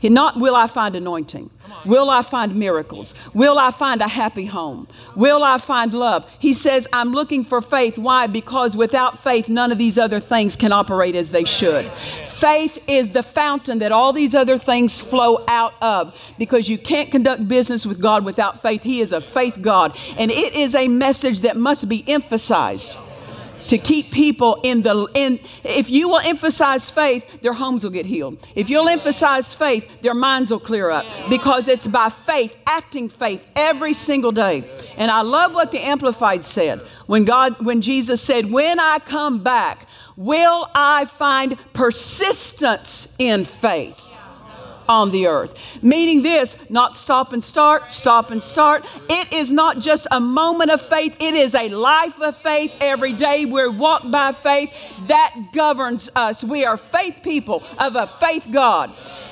Not 0.04 0.40
will 0.40 0.56
I 0.56 0.68
find 0.68 0.96
anointing. 0.96 1.50
Will 1.86 2.10
I 2.10 2.22
find 2.22 2.56
miracles? 2.56 3.14
Will 3.34 3.58
I 3.58 3.72
find 3.72 4.02
a 4.02 4.08
happy 4.08 4.46
home? 4.46 4.88
Will 5.16 5.44
I 5.44 5.58
find 5.58 5.94
love? 5.94 6.26
He 6.40 6.54
says, 6.54 6.88
I'm 6.94 7.12
looking 7.12 7.46
for 7.46 7.62
faith. 7.62 7.98
Why? 7.98 8.28
Because 8.28 8.76
without 8.76 9.24
faith, 9.24 9.48
none 9.48 9.72
of 9.72 9.78
these 9.78 9.98
other 9.98 10.20
things 10.20 10.56
can 10.56 10.72
operate 10.72 11.16
as 11.16 11.32
they 11.32 11.44
should. 11.44 11.92
Faith 12.40 12.78
is 12.88 13.10
the 13.12 13.24
fountain 13.24 13.80
that 13.80 13.92
all 13.92 14.14
these 14.14 14.36
other 14.36 14.58
things 14.58 15.02
flow 15.02 15.44
out 15.48 15.74
of 15.82 16.14
because 16.38 16.70
you 16.70 16.78
can't 16.78 17.12
conduct 17.12 17.48
business 17.48 17.86
with 17.86 18.00
God 18.00 18.24
without 18.24 18.62
faith. 18.62 18.84
He 18.84 19.02
is 19.02 19.12
a 19.12 19.22
faith 19.22 19.58
God. 19.62 19.98
And 20.18 20.30
it 20.30 20.54
is 20.54 20.76
a 20.76 20.88
message 20.88 21.42
that 21.42 21.58
must 21.58 21.90
be 21.90 22.04
emphasized 22.08 22.96
to 23.68 23.78
keep 23.78 24.12
people 24.12 24.60
in 24.64 24.82
the 24.82 25.08
in 25.14 25.40
if 25.64 25.90
you 25.90 26.08
will 26.08 26.20
emphasize 26.20 26.90
faith 26.90 27.24
their 27.42 27.54
homes 27.54 27.84
will 27.84 27.92
get 27.92 28.06
healed. 28.06 28.46
If 28.56 28.70
you'll 28.70 28.90
emphasize 28.90 29.54
faith 29.54 29.86
their 30.02 30.14
minds 30.14 30.52
will 30.52 30.60
clear 30.60 30.90
up. 30.90 31.06
Because 31.30 31.68
it's 31.68 31.88
by 31.88 32.10
faith 32.10 32.56
acting 32.66 33.10
faith 33.10 33.42
every 33.56 33.94
single 33.94 34.32
day. 34.32 34.70
And 34.98 35.12
i 35.12 35.22
love 35.22 35.54
what 35.54 35.72
the 35.72 35.80
amplified 35.80 36.44
said. 36.44 36.82
When 37.08 37.26
god 37.26 37.64
when 37.66 37.82
jesus 37.82 38.22
said 38.22 38.52
when 38.52 38.80
i 38.80 39.00
come 39.00 39.44
back 39.44 39.88
will 40.16 40.70
i 40.74 41.06
find 41.06 41.58
persistence 41.74 43.08
in 43.20 43.46
faith 43.46 44.07
on 44.88 45.12
the 45.12 45.27
earth. 45.27 45.53
Meaning 45.82 46.22
this, 46.22 46.58
not 46.70 46.96
stop 46.96 47.34
and 47.34 47.44
start, 47.44 47.91
stop 47.91 48.32
and 48.32 48.41
start. 48.41 48.86
It 49.10 49.32
is 49.32 49.51
not 49.51 49.79
just 49.79 50.08
a 50.12 50.20
moment 50.20 50.72
of 50.72 50.82
faith, 50.82 51.15
it 51.20 51.34
is 51.34 51.56
a 51.56 51.70
life 51.70 52.20
of 52.20 52.38
faith 52.38 52.72
every 52.79 53.13
day. 53.13 53.46
We're 53.46 53.72
by 53.72 54.32
faith. 54.32 54.72
That 55.08 55.34
governs 55.53 56.10
us. 56.15 56.44
We 56.44 56.65
are 56.65 56.77
faith 56.77 57.15
people 57.24 57.63
of 57.79 57.96
a 57.96 58.08
faith 58.20 58.46
God. 58.51 58.91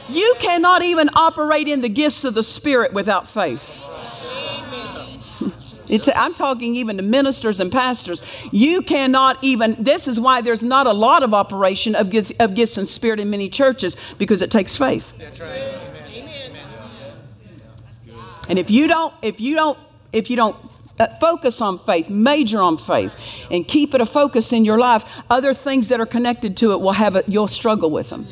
You 0.09 0.35
cannot 0.39 0.83
even 0.83 1.09
operate 1.13 1.67
in 1.67 1.81
the 1.81 1.89
gifts 1.89 2.24
of 2.24 2.33
the 2.35 2.43
Spirit 2.43 2.93
without 2.93 3.27
faith. 3.27 3.63
It's, 5.88 6.10
I'm 6.15 6.34
talking 6.34 6.75
even 6.75 6.98
to 6.98 7.04
ministers 7.04 7.60
and 7.60 7.72
pastors. 7.72 8.24
You 8.51 8.82
cannot 8.82 9.38
even, 9.44 9.75
this 9.80 10.08
is 10.08 10.20
why 10.20 10.42
there's 10.42 10.62
not 10.62 10.88
a 10.88 10.94
lot 10.94 11.24
of 11.24 11.34
operation 11.34 11.96
of 11.96 12.10
gifts, 12.10 12.32
of 12.39 12.56
gifts 12.56 12.77
and 12.77 12.88
spirit 12.88 13.20
in 13.20 13.30
many 13.30 13.50
churches 13.50 13.96
because 14.18 14.42
it 14.42 14.51
takes 14.51 14.75
faith. 14.77 15.13
That's 15.18 15.39
right. 15.39 15.77
Amen. 16.10 16.51
And 18.48 18.60
if 18.60 18.70
you 18.70 18.88
don't, 18.88 19.13
if 19.22 19.39
you 19.39 19.56
don't, 19.56 19.77
if 20.13 20.30
you 20.30 20.36
don't 20.36 20.56
uh, 21.00 21.08
focus 21.20 21.62
on 21.62 21.80
faith, 21.80 22.10
major 22.10 22.62
on 22.62 22.77
faith, 22.77 23.13
and 23.51 23.68
keep 23.68 23.94
it 23.94 24.01
a 24.01 24.06
focus 24.06 24.54
in 24.54 24.65
your 24.65 24.80
life, 24.80 25.04
other 25.30 25.54
things 25.54 25.88
that 25.89 26.00
are 26.00 26.06
connected 26.06 26.56
to 26.58 26.72
it 26.72 26.80
will 26.80 26.94
have 26.94 27.15
it, 27.15 27.27
you'll 27.27 27.48
struggle 27.48 27.89
with 27.89 28.10
them. 28.10 28.25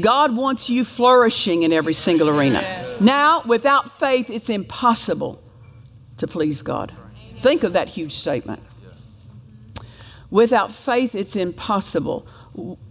God 0.00 0.34
wants 0.34 0.68
you 0.68 0.84
flourishing 0.84 1.62
in 1.62 1.72
every 1.72 1.94
single 1.94 2.28
arena. 2.28 2.96
Now, 3.00 3.42
without 3.44 3.98
faith, 4.00 4.30
it's 4.30 4.48
impossible 4.48 5.40
to 6.18 6.26
please 6.26 6.62
God. 6.62 6.92
Think 7.42 7.62
of 7.64 7.72
that 7.74 7.88
huge 7.88 8.14
statement. 8.14 8.62
Without 10.30 10.72
faith, 10.72 11.14
it's 11.14 11.36
impossible 11.36 12.26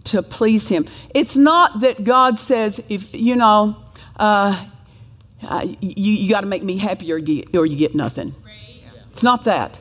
to 0.04 0.22
please 0.22 0.68
Him. 0.68 0.86
It's 1.14 1.36
not 1.36 1.80
that 1.80 2.04
God 2.04 2.38
says, 2.38 2.80
if 2.88 3.12
you 3.12 3.36
know, 3.36 3.76
uh, 4.16 4.66
uh, 5.42 5.66
you, 5.80 6.12
you 6.12 6.30
got 6.30 6.40
to 6.40 6.46
make 6.46 6.62
me 6.62 6.78
happy 6.78 7.12
or, 7.12 7.18
get, 7.18 7.54
or 7.54 7.66
you 7.66 7.76
get 7.76 7.94
nothing. 7.94 8.34
It's 9.12 9.22
not 9.22 9.44
that. 9.44 9.80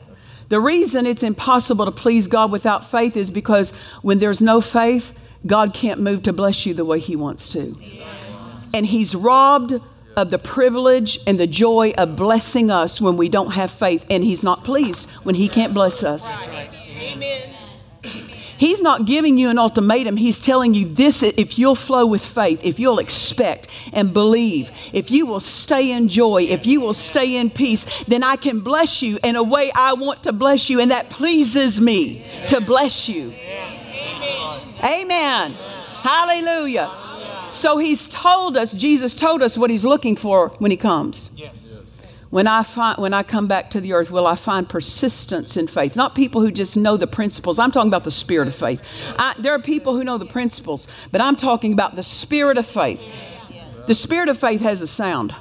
The 0.50 0.60
reason 0.60 1.06
it's 1.06 1.24
impossible 1.24 1.86
to 1.86 1.92
please 1.92 2.28
God 2.28 2.52
without 2.52 2.90
faith 2.92 3.18
is 3.18 3.32
because 3.32 3.72
when 4.02 4.20
there's 4.20 4.42
no 4.42 4.62
faith, 4.62 5.12
God 5.48 5.74
can't 5.74 6.00
move 6.00 6.24
to 6.24 6.34
bless 6.34 6.66
you 6.66 6.74
the 6.74 6.86
way 6.86 7.00
He 7.00 7.16
wants 7.16 7.50
to. 7.50 7.76
And 8.74 8.86
He's 8.86 9.16
robbed 9.16 9.80
of 10.16 10.30
the 10.30 10.40
privilege 10.40 11.20
and 11.28 11.40
the 11.40 11.48
joy 11.48 11.94
of 11.98 12.16
blessing 12.16 12.72
us 12.72 13.00
when 13.00 13.18
we 13.18 13.30
don't 13.30 13.52
have 13.52 13.72
faith, 13.72 14.06
and 14.10 14.24
He's 14.24 14.44
not 14.44 14.64
pleased 14.64 15.10
when 15.24 15.36
He 15.36 15.48
can't 15.50 15.74
bless 15.74 16.04
us. 16.04 16.34
Amen. 16.34 17.56
He's 18.58 18.82
not 18.82 19.06
giving 19.06 19.38
you 19.38 19.50
an 19.50 19.60
ultimatum. 19.60 20.16
He's 20.16 20.40
telling 20.40 20.74
you 20.74 20.88
this 20.88 21.24
if 21.24 21.60
you'll 21.60 21.76
flow 21.76 22.06
with 22.06 22.26
faith, 22.26 22.62
if 22.64 22.80
you'll 22.80 23.00
expect 23.00 23.68
and 23.92 24.14
believe, 24.14 24.72
if 24.94 25.12
you 25.12 25.26
will 25.26 25.42
stay 25.42 25.92
in 25.92 26.08
joy, 26.08 26.44
if 26.44 26.66
you 26.66 26.80
will 26.80 26.94
stay 26.94 27.36
in 27.36 27.50
peace, 27.50 27.86
then 28.08 28.24
I 28.24 28.38
can 28.38 28.62
bless 28.62 29.02
you 29.02 29.20
in 29.24 29.36
a 29.36 29.44
way 29.44 29.72
I 29.76 29.94
want 29.94 30.24
to 30.24 30.32
bless 30.32 30.70
you, 30.70 30.80
and 30.80 30.92
that 30.92 31.10
pleases 31.10 31.82
me 31.82 32.26
to 32.48 32.62
bless 32.62 33.10
you. 33.10 33.34
Amen. 34.84 35.52
Hallelujah. 35.52 37.05
So 37.52 37.78
he's 37.78 38.08
told 38.08 38.58
us, 38.58 38.74
Jesus 38.74 39.14
told 39.14 39.42
us 39.42 39.58
what 39.58 39.70
he's 39.70 39.86
looking 39.86 40.16
for 40.16 40.50
when 40.60 40.72
he 40.72 40.78
comes. 40.78 41.30
Yes. 41.36 41.66
When 42.32 42.48
I, 42.48 42.64
find, 42.64 42.98
when 42.98 43.14
I 43.14 43.24
come 43.24 43.48
back 43.48 43.72
to 43.72 43.80
the 43.80 43.94
earth, 43.94 44.12
will 44.12 44.28
I 44.28 44.36
find 44.36 44.68
persistence 44.68 45.56
in 45.56 45.68
faith? 45.68 45.96
Not 45.96 46.16
people 46.16 46.42
who 46.42 46.52
just 46.52 46.76
know 46.76 46.98
the 46.98 47.08
principles. 47.08 47.60
I'm 47.60 47.72
talking 47.72 47.88
about 47.88 48.04
the 48.04 48.12
spirit 48.12 48.50
of 48.50 48.56
faith. 48.56 48.82
I, 49.18 49.36
there 49.40 49.54
are 49.54 49.60
people 49.60 49.96
who 49.96 50.04
know 50.04 50.18
the 50.18 50.26
principles, 50.26 50.88
but 51.14 51.22
I'm 51.22 51.38
talking 51.38 51.72
about 51.72 51.96
the 51.96 52.04
spirit 52.04 52.58
of 52.58 52.66
faith. 52.66 53.02
The 53.88 53.96
spirit 53.96 54.28
of 54.28 54.38
faith 54.38 54.60
has 54.62 54.82
a 54.82 54.88
sound 54.88 55.34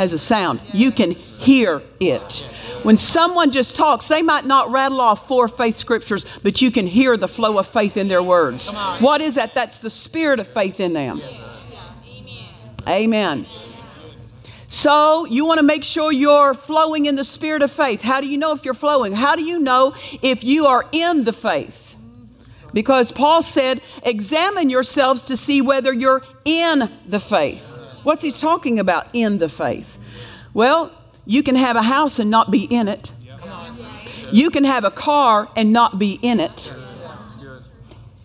has 0.00 0.14
a 0.14 0.18
sound. 0.18 0.62
You 0.72 0.90
can 0.90 1.10
hear 1.10 1.82
it. 2.00 2.42
When 2.84 2.96
someone 2.96 3.50
just 3.50 3.76
talks, 3.76 4.08
they 4.08 4.22
might 4.22 4.46
not 4.46 4.72
rattle 4.72 4.98
off 4.98 5.28
four 5.28 5.46
faith 5.46 5.76
scriptures, 5.76 6.24
but 6.42 6.62
you 6.62 6.70
can 6.70 6.86
hear 6.86 7.18
the 7.18 7.28
flow 7.28 7.58
of 7.58 7.66
faith 7.66 7.98
in 7.98 8.08
their 8.08 8.22
words. 8.22 8.70
What 9.00 9.20
is 9.20 9.34
that? 9.34 9.54
That's 9.54 9.78
the 9.80 9.90
spirit 9.90 10.40
of 10.40 10.48
faith 10.48 10.80
in 10.80 10.94
them. 10.94 11.20
Amen. 12.88 13.46
So, 14.68 15.26
you 15.26 15.44
want 15.44 15.58
to 15.58 15.64
make 15.64 15.84
sure 15.84 16.10
you're 16.10 16.54
flowing 16.54 17.04
in 17.04 17.16
the 17.16 17.24
spirit 17.24 17.60
of 17.60 17.70
faith. 17.70 18.00
How 18.00 18.22
do 18.22 18.26
you 18.26 18.38
know 18.38 18.52
if 18.52 18.64
you're 18.64 18.72
flowing? 18.72 19.12
How 19.12 19.36
do 19.36 19.44
you 19.44 19.58
know 19.58 19.94
if 20.22 20.42
you 20.42 20.66
are 20.66 20.86
in 20.92 21.24
the 21.24 21.34
faith? 21.34 21.94
Because 22.72 23.12
Paul 23.12 23.42
said, 23.42 23.82
examine 24.02 24.70
yourselves 24.70 25.24
to 25.24 25.36
see 25.36 25.60
whether 25.60 25.92
you're 25.92 26.22
in 26.46 26.90
the 27.06 27.20
faith. 27.20 27.69
What's 28.02 28.22
he 28.22 28.32
talking 28.32 28.78
about 28.78 29.06
in 29.12 29.38
the 29.38 29.48
faith? 29.48 29.98
Well, 30.54 30.92
you 31.26 31.42
can 31.42 31.54
have 31.54 31.76
a 31.76 31.82
house 31.82 32.18
and 32.18 32.30
not 32.30 32.50
be 32.50 32.64
in 32.64 32.88
it. 32.88 33.12
You 34.32 34.50
can 34.50 34.64
have 34.64 34.84
a 34.84 34.90
car 34.90 35.48
and 35.56 35.72
not 35.72 35.98
be 35.98 36.18
in 36.22 36.40
it. 36.40 36.72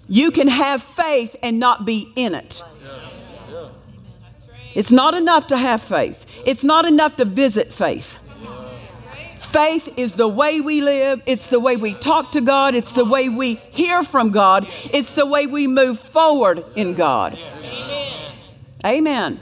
You 0.08 0.32
can 0.32 0.48
have 0.48 0.84
faith 0.84 1.36
and 1.42 1.60
not 1.60 1.86
be 1.86 2.12
in 2.16 2.36
it. 2.36 2.62
It's 4.76 4.92
not 4.92 5.14
enough 5.14 5.48
to 5.48 5.58
have 5.58 5.82
faith. 5.82 6.26
It's 6.46 6.64
not 6.64 6.86
enough 6.86 7.16
to 7.18 7.26
visit 7.26 7.74
faith. 7.74 8.18
Faith 9.52 9.88
is 9.96 10.14
the 10.14 10.28
way 10.28 10.60
we 10.60 10.82
live, 10.82 11.22
it's 11.26 11.48
the 11.50 11.62
way 11.62 11.78
we 11.78 11.94
talk 11.94 12.34
to 12.34 12.42
God, 12.42 12.76
it's 12.76 12.94
the 12.94 13.06
way 13.06 13.30
we 13.30 13.56
hear 13.72 14.04
from 14.04 14.32
God, 14.32 14.68
it's 14.92 15.14
the 15.14 15.26
way 15.26 15.48
we 15.48 15.66
move 15.66 15.98
forward 15.98 16.66
in 16.76 16.94
God. 16.94 17.40
Amen. 18.86 19.40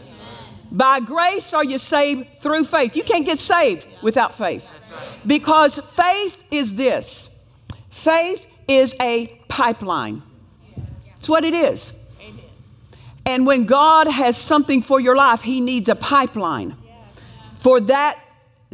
By 0.73 0.99
grace 0.99 1.53
are 1.53 1.63
you 1.63 1.77
saved 1.77 2.27
through 2.41 2.65
faith. 2.65 2.95
You 2.95 3.03
can't 3.03 3.25
get 3.25 3.37
saved 3.37 3.85
without 4.01 4.35
faith. 4.35 4.65
Because 5.25 5.79
faith 5.95 6.41
is 6.51 6.73
this 6.75 7.29
faith 7.91 8.45
is 8.67 8.95
a 8.99 9.27
pipeline. 9.47 10.23
It's 11.17 11.29
what 11.29 11.45
it 11.45 11.53
is. 11.53 11.93
And 13.25 13.45
when 13.45 13.65
God 13.65 14.07
has 14.07 14.35
something 14.35 14.81
for 14.81 14.99
your 14.99 15.15
life, 15.15 15.41
He 15.41 15.61
needs 15.61 15.87
a 15.89 15.95
pipeline 15.95 16.75
for 17.59 17.79
that 17.81 18.17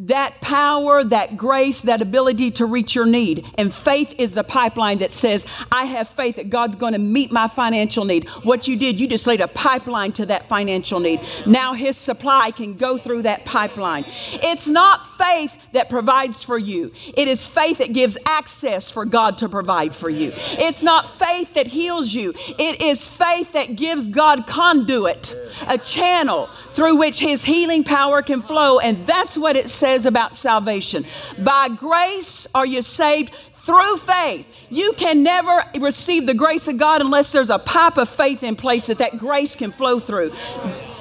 that 0.07 0.39
power, 0.41 1.03
that 1.03 1.37
grace, 1.37 1.81
that 1.81 2.01
ability 2.01 2.51
to 2.51 2.65
reach 2.65 2.95
your 2.95 3.05
need. 3.05 3.45
And 3.55 3.73
faith 3.73 4.13
is 4.17 4.31
the 4.31 4.43
pipeline 4.43 4.99
that 4.99 5.11
says, 5.11 5.45
I 5.71 5.85
have 5.85 6.09
faith 6.09 6.37
that 6.37 6.49
God's 6.49 6.75
going 6.75 6.93
to 6.93 6.99
meet 6.99 7.31
my 7.31 7.47
financial 7.47 8.05
need. 8.05 8.27
What 8.43 8.67
you 8.67 8.77
did, 8.77 8.99
you 8.99 9.07
just 9.07 9.27
laid 9.27 9.41
a 9.41 9.47
pipeline 9.47 10.11
to 10.13 10.25
that 10.27 10.47
financial 10.47 10.99
need. 10.99 11.21
Now 11.45 11.73
His 11.73 11.97
supply 11.97 12.51
can 12.51 12.75
go 12.75 12.97
through 12.97 13.23
that 13.23 13.45
pipeline. 13.45 14.05
It's 14.31 14.67
not 14.67 15.01
faith 15.17 15.55
that 15.73 15.89
provides 15.89 16.43
for 16.43 16.57
you, 16.57 16.91
it 17.15 17.27
is 17.27 17.47
faith 17.47 17.77
that 17.77 17.93
gives 17.93 18.17
access 18.25 18.89
for 18.89 19.05
God 19.05 19.37
to 19.39 19.49
provide 19.49 19.95
for 19.95 20.09
you. 20.09 20.31
It's 20.35 20.83
not 20.83 21.17
faith 21.19 21.53
that 21.53 21.67
heals 21.67 22.13
you, 22.13 22.33
it 22.57 22.81
is 22.81 23.07
faith 23.07 23.51
that 23.53 23.75
gives 23.75 24.07
God 24.07 24.47
conduit, 24.47 25.35
a 25.67 25.77
channel 25.77 26.49
through 26.73 26.95
which 26.95 27.19
His 27.19 27.43
healing 27.43 27.83
power 27.83 28.21
can 28.21 28.41
flow. 28.41 28.79
And 28.79 29.05
that's 29.05 29.37
what 29.37 29.55
it 29.55 29.69
says 29.69 30.05
about 30.05 30.35
salvation. 30.35 31.05
By 31.39 31.69
grace 31.69 32.47
are 32.53 32.65
you 32.65 32.81
saved 32.81 33.31
through 33.63 33.97
faith. 33.97 34.47
You 34.69 34.93
can 34.93 35.21
never 35.21 35.63
receive 35.79 36.25
the 36.25 36.33
grace 36.33 36.67
of 36.67 36.77
God 36.77 37.01
unless 37.01 37.31
there's 37.31 37.49
a 37.49 37.59
pipe 37.59 37.97
of 37.97 38.09
faith 38.09 38.41
in 38.41 38.55
place 38.55 38.87
that 38.87 38.97
that 38.97 39.17
grace 39.17 39.55
can 39.55 39.71
flow 39.71 39.99
through. 39.99 40.33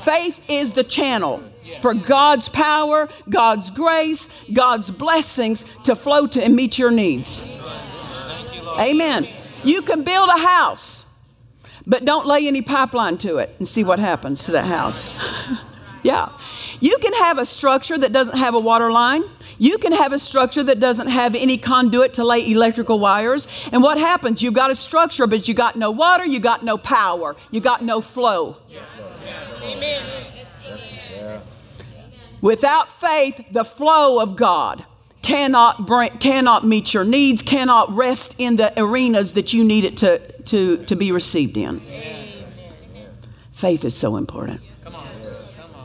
Faith 0.04 0.37
is 0.48 0.72
the 0.72 0.84
channel 0.84 1.42
for 1.82 1.94
God's 1.94 2.48
power, 2.48 3.08
God's 3.28 3.70
grace, 3.70 4.28
God's 4.52 4.90
blessings 4.90 5.64
to 5.84 5.94
flow 5.94 6.26
to 6.28 6.42
and 6.42 6.54
meet 6.54 6.78
your 6.78 6.90
needs. 6.90 7.42
Amen. 8.78 9.28
You 9.64 9.82
can 9.82 10.04
build 10.04 10.28
a 10.28 10.38
house, 10.38 11.04
but 11.87 12.04
don't 12.04 12.26
lay 12.26 12.46
any 12.46 12.62
pipeline 12.62 13.18
to 13.18 13.38
it 13.38 13.54
and 13.58 13.66
see 13.66 13.84
what 13.84 13.98
happens 13.98 14.44
to 14.44 14.52
that 14.52 14.66
house. 14.66 15.12
yeah. 16.02 16.30
You 16.80 16.96
can 17.00 17.12
have 17.14 17.38
a 17.38 17.44
structure 17.44 17.98
that 17.98 18.12
doesn't 18.12 18.37
have 18.37 18.54
a 18.54 18.60
water 18.60 18.92
line. 18.92 19.25
You 19.58 19.78
can 19.78 19.92
have 19.92 20.12
a 20.12 20.18
structure 20.18 20.62
that 20.62 20.78
doesn't 20.78 21.08
have 21.08 21.34
any 21.34 21.58
conduit 21.58 22.14
to 22.14 22.25
lay 22.25 22.48
electrical 22.48 23.00
wires. 23.00 23.48
And 23.72 23.82
what 23.82 23.98
happens? 23.98 24.40
You've 24.40 24.54
got 24.54 24.70
a 24.70 24.76
structure, 24.76 25.26
but 25.26 25.48
you 25.48 25.54
got 25.54 25.76
no 25.76 25.90
water, 25.90 26.25
you 26.25 26.38
got 26.38 26.64
no 26.64 26.78
power, 26.78 27.34
you 27.50 27.60
got 27.60 27.82
no 27.82 28.00
flow. 28.00 28.58
Amen. 29.60 30.38
Without 32.40 33.00
faith, 33.00 33.45
the 33.52 33.64
flow 33.64 34.21
of 34.21 34.37
God 34.37 34.85
cannot 35.23 35.87
bring, 35.87 36.11
cannot 36.18 36.64
meet 36.64 36.95
your 36.95 37.04
needs, 37.04 37.42
cannot 37.42 37.95
rest 37.95 38.37
in 38.38 38.57
the 38.57 38.73
arenas 38.80 39.33
that 39.33 39.52
you 39.52 39.64
need 39.64 39.85
it 39.85 39.97
to, 39.99 40.42
to, 40.42 40.85
to 40.85 40.97
be 40.97 41.12
received 41.12 41.57
in. 41.57 41.80
Faith 43.52 43.85
is 43.85 43.95
so 43.95 44.16
important. 44.16 44.61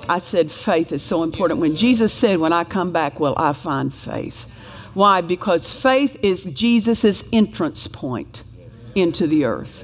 I 0.08 0.18
said 0.20 0.52
faith 0.52 0.92
is 0.92 1.02
so 1.02 1.24
important. 1.24 1.60
When 1.60 1.76
Jesus 1.76 2.14
said, 2.14 2.40
When 2.40 2.54
I 2.54 2.64
come 2.66 2.92
back, 2.92 3.20
will 3.20 3.34
I 3.38 3.54
find 3.54 3.94
faith? 3.94 4.46
Why? 4.94 5.22
Because 5.22 5.74
faith 5.74 6.16
is 6.22 6.44
Jesus' 6.44 7.24
entrance 7.32 7.88
point 7.88 8.44
into 8.96 9.28
the 9.28 9.46
earth. 9.46 9.84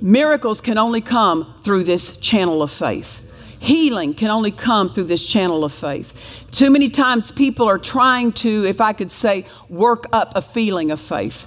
Miracles 0.00 0.60
can 0.60 0.78
only 0.78 1.02
come 1.02 1.54
through 1.62 1.84
this 1.84 2.16
channel 2.18 2.62
of 2.62 2.70
faith. 2.70 3.20
Healing 3.60 4.14
can 4.14 4.30
only 4.30 4.50
come 4.50 4.90
through 4.90 5.04
this 5.04 5.24
channel 5.24 5.64
of 5.64 5.72
faith. 5.72 6.14
Too 6.50 6.70
many 6.70 6.88
times 6.88 7.30
people 7.30 7.68
are 7.68 7.78
trying 7.78 8.32
to, 8.32 8.64
if 8.64 8.80
I 8.80 8.94
could 8.94 9.12
say, 9.12 9.46
work 9.68 10.06
up 10.12 10.32
a 10.34 10.40
feeling 10.40 10.90
of 10.90 10.98
faith. 10.98 11.44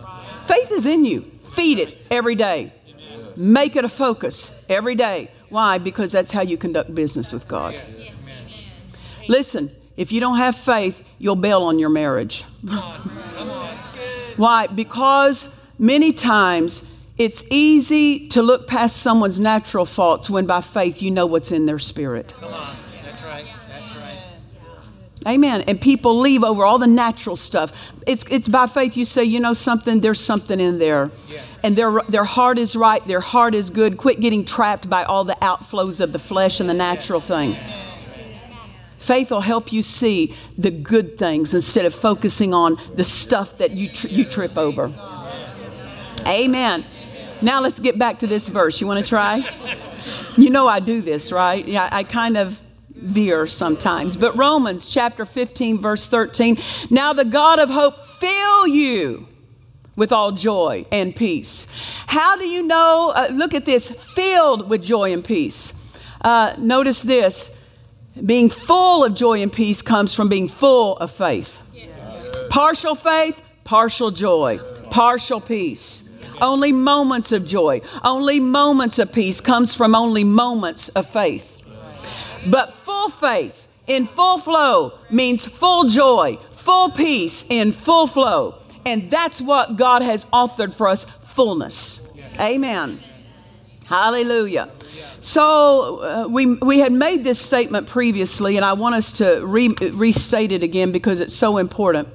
Faith 0.48 0.72
is 0.72 0.86
in 0.86 1.06
you. 1.06 1.30
Feed 1.56 1.80
it 1.80 1.98
every 2.12 2.36
day. 2.36 2.72
Make 3.36 3.76
it 3.76 3.84
a 3.84 3.90
focus 3.90 4.52
every 4.70 4.94
day. 4.94 5.32
Why? 5.50 5.80
Because 5.80 6.12
that's 6.12 6.32
how 6.32 6.44
you 6.44 6.56
conduct 6.56 6.94
business 6.94 7.32
with 7.32 7.48
God. 7.48 7.82
Listen, 9.28 9.72
if 9.98 10.12
you 10.12 10.20
don't 10.20 10.38
have 10.38 10.56
faith, 10.56 11.02
you'll 11.18 11.36
bail 11.36 11.64
on 11.64 11.80
your 11.80 11.90
marriage. 11.90 12.44
Why? 14.38 14.68
Because 14.68 15.50
many 15.80 16.14
times 16.14 16.84
it's 17.18 17.44
easy 17.50 18.28
to 18.30 18.42
look 18.42 18.68
past 18.68 18.98
someone's 18.98 19.40
natural 19.40 19.86
faults 19.86 20.30
when 20.30 20.46
by 20.46 20.62
faith 20.62 21.02
you 21.02 21.12
know 21.12 21.26
what's 21.26 21.52
in 21.52 21.66
their 21.66 21.80
spirit. 21.80 22.34
Come 22.40 22.54
on. 22.54 22.78
That's 23.04 23.24
right. 23.24 23.46
That's 23.70 23.96
right. 23.96 24.20
Amen. 25.28 25.62
And 25.62 25.80
people 25.80 26.20
leave 26.20 26.44
over 26.44 26.66
all 26.66 26.80
the 26.80 26.88
natural 26.88 27.36
stuff. 27.36 27.72
It's, 28.08 28.24
it's 28.30 28.48
by 28.48 28.68
faith 28.68 28.98
you 28.98 29.06
say, 29.06 29.24
you 29.24 29.40
know 29.40 29.54
something, 29.54 30.02
there's 30.02 30.20
something 30.20 30.60
in 30.60 30.80
there. 30.80 31.12
Yeah 31.30 31.44
and 31.64 31.78
their, 31.78 32.02
their 32.10 32.26
heart 32.26 32.60
is 32.60 32.76
right, 32.76 33.06
their 33.08 33.22
heart 33.22 33.56
is 33.56 33.70
good. 33.70 33.98
Quit 33.98 34.20
getting 34.20 34.44
trapped 34.44 34.90
by 34.90 35.04
all 35.06 35.24
the 35.24 35.38
outflows 35.42 36.02
of 36.02 36.12
the 36.12 36.20
flesh 36.20 36.60
and 36.60 36.70
the 36.70 36.74
natural 36.74 37.22
thing. 37.22 37.58
Faith 39.00 39.32
will 39.32 39.42
help 39.42 39.72
you 39.72 39.82
see 39.82 40.36
the 40.58 40.72
good 40.72 41.18
things 41.18 41.54
instead 41.54 41.86
of 41.86 41.96
focusing 41.96 42.54
on 42.54 42.78
the 42.96 43.04
stuff 43.04 43.58
that 43.58 43.72
you, 43.72 43.92
tri- 43.92 44.10
you 44.10 44.26
trip 44.26 44.58
over. 44.58 44.94
Amen. 46.26 46.86
Now 47.42 47.62
let's 47.62 47.80
get 47.80 47.98
back 47.98 48.20
to 48.20 48.28
this 48.28 48.48
verse. 48.48 48.80
You 48.80 48.88
want 48.88 49.06
to 49.06 49.10
try? 49.10 49.44
You 50.38 50.50
know 50.50 50.68
I 50.68 50.80
do 50.80 51.02
this, 51.02 51.32
right? 51.32 51.66
Yeah, 51.68 51.90
I 51.92 52.04
kind 52.04 52.38
of 52.38 52.60
veer 52.96 53.48
sometimes. 53.48 54.16
But 54.16 54.38
Romans 54.38 54.86
chapter 54.86 55.26
15, 55.26 55.80
verse 55.80 56.08
13. 56.08 56.58
Now 56.90 57.14
the 57.14 57.26
God 57.26 57.60
of 57.60 57.70
hope 57.70 57.96
fill 58.20 58.68
you 58.68 59.28
with 59.96 60.12
all 60.12 60.32
joy 60.32 60.86
and 60.92 61.16
peace. 61.16 61.68
How 62.08 62.36
do 62.36 62.48
you 62.48 62.64
know? 62.64 63.12
Uh, 63.16 63.30
look 63.32 63.54
at 63.54 63.66
this 63.66 63.92
filled 64.16 64.70
with 64.70 64.82
joy 64.82 65.14
and 65.14 65.24
peace. 65.24 65.74
Uh, 66.22 66.56
notice 66.58 67.02
this 67.02 67.52
being 68.26 68.50
full 68.50 69.04
of 69.04 69.16
joy 69.16 69.42
and 69.42 69.52
peace 69.52 69.82
comes 69.82 70.14
from 70.14 70.30
being 70.30 70.48
full 70.48 70.98
of 70.98 71.12
faith. 71.12 71.60
Yes. 71.74 71.90
Partial 72.50 72.96
faith, 72.96 73.36
partial 73.64 74.12
joy, 74.12 74.60
partial 74.90 75.42
peace. 75.42 76.10
Only 76.42 76.72
moments 76.72 77.32
of 77.32 77.46
joy, 77.46 77.82
only 78.04 78.40
moments 78.40 79.00
of 79.00 79.12
peace 79.12 79.40
comes 79.42 79.76
from 79.76 79.96
only 79.96 80.24
moments 80.24 80.90
of 80.90 81.10
faith. 81.10 81.62
But 82.48 82.74
full 82.86 83.10
faith 83.10 83.68
in 83.88 84.08
full 84.08 84.40
flow 84.40 84.94
means 85.10 85.46
full 85.46 85.86
joy, 85.86 86.38
full 86.58 86.92
peace 86.92 87.46
in 87.50 87.72
full 87.72 88.08
flow. 88.08 88.56
And 88.86 89.10
that's 89.10 89.42
what 89.42 89.78
God 89.78 90.02
has 90.02 90.26
authored 90.26 90.76
for 90.76 90.88
us 90.90 91.06
fullness. 91.36 92.02
Amen. 92.40 93.00
Hallelujah. 93.86 94.72
So 95.20 96.02
uh, 96.02 96.28
we, 96.28 96.56
we 96.56 96.80
had 96.80 96.92
made 96.92 97.24
this 97.24 97.40
statement 97.40 97.88
previously, 97.88 98.58
and 98.58 98.66
I 98.66 98.74
want 98.74 98.96
us 98.96 99.14
to 99.14 99.46
re- 99.46 99.76
restate 99.94 100.52
it 100.52 100.64
again 100.64 100.92
because 100.92 101.20
it's 101.20 101.34
so 101.34 101.58
important. 101.58 102.10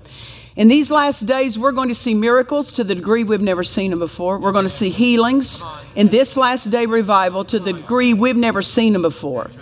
In 0.59 0.67
these 0.67 0.91
last 0.91 1.25
days, 1.25 1.57
we're 1.57 1.71
going 1.71 1.87
to 1.87 1.95
see 1.95 2.15
miracles 2.15 2.73
to 2.73 2.83
the 2.83 2.93
degree 2.93 3.23
we've 3.23 3.41
never 3.41 3.63
seen 3.63 3.91
them 3.91 4.01
before. 4.01 4.41
We're 4.41 4.51
going 4.51 4.65
to 4.65 4.69
see 4.69 4.91
healings 4.91 5.63
in 5.95 6.09
this 6.09 6.37
last 6.37 6.69
day 6.73 6.85
revival 6.85 7.45
to 7.45 7.61
the 7.61 7.75
degree 7.75 8.13
we've 8.13 8.35
never 8.37 8.61
seen 8.61 8.93
them 8.93 9.03
before. 9.03 9.53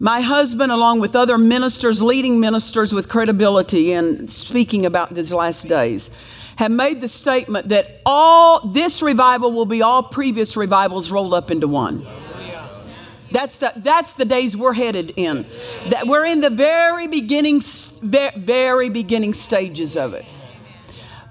My 0.00 0.22
husband, 0.22 0.72
along 0.72 0.98
with 0.98 1.14
other 1.14 1.38
ministers, 1.38 2.02
leading 2.02 2.40
ministers 2.40 2.92
with 2.92 3.08
credibility 3.08 3.92
in 3.92 4.26
speaking 4.26 4.86
about 4.86 5.14
these 5.14 5.32
last 5.32 5.68
days, 5.68 6.10
have 6.56 6.72
made 6.72 7.00
the 7.00 7.06
statement 7.06 7.68
that 7.68 8.00
all 8.04 8.66
this 8.72 9.02
revival 9.02 9.52
will 9.52 9.66
be 9.66 9.82
all 9.82 10.02
previous 10.02 10.56
revivals 10.56 11.12
rolled 11.12 11.32
up 11.32 11.48
into 11.48 11.68
one. 11.68 12.04
That's 13.30 13.58
the, 13.58 13.72
that's 13.76 14.14
the 14.14 14.24
days 14.24 14.56
we're 14.56 14.72
headed 14.72 15.12
in. 15.16 15.46
That 15.88 16.06
we're 16.06 16.26
in 16.26 16.40
the 16.40 16.50
very 16.50 17.06
beginning, 17.06 17.62
very 18.02 18.90
beginning 18.90 19.34
stages 19.34 19.96
of 19.96 20.14
it. 20.14 20.24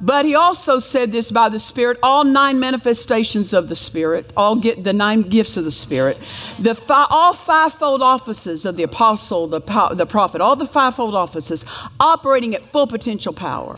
But 0.02 0.24
he 0.24 0.36
also 0.36 0.80
said 0.80 1.12
this 1.12 1.30
by 1.30 1.50
the 1.50 1.60
Spirit, 1.60 2.00
all 2.02 2.24
nine 2.24 2.58
manifestations 2.60 3.52
of 3.52 3.68
the 3.68 3.76
Spirit, 3.76 4.32
all 4.38 4.56
get 4.56 4.84
the 4.86 4.94
nine 4.94 5.24
gifts 5.24 5.58
of 5.58 5.66
the 5.66 5.72
Spirit, 5.72 6.18
the 6.58 6.74
fi- 6.74 7.08
all 7.10 7.34
fivefold 7.34 8.02
offices 8.02 8.64
of 8.66 8.78
the 8.78 8.84
apostle, 8.84 9.48
the, 9.48 9.60
po- 9.60 9.94
the 9.94 10.06
prophet, 10.06 10.40
all 10.40 10.56
the 10.56 10.68
fivefold 10.68 11.16
offices 11.16 11.66
operating 12.00 12.56
at 12.56 12.64
full 12.72 12.88
potential 12.88 13.34
power. 13.34 13.78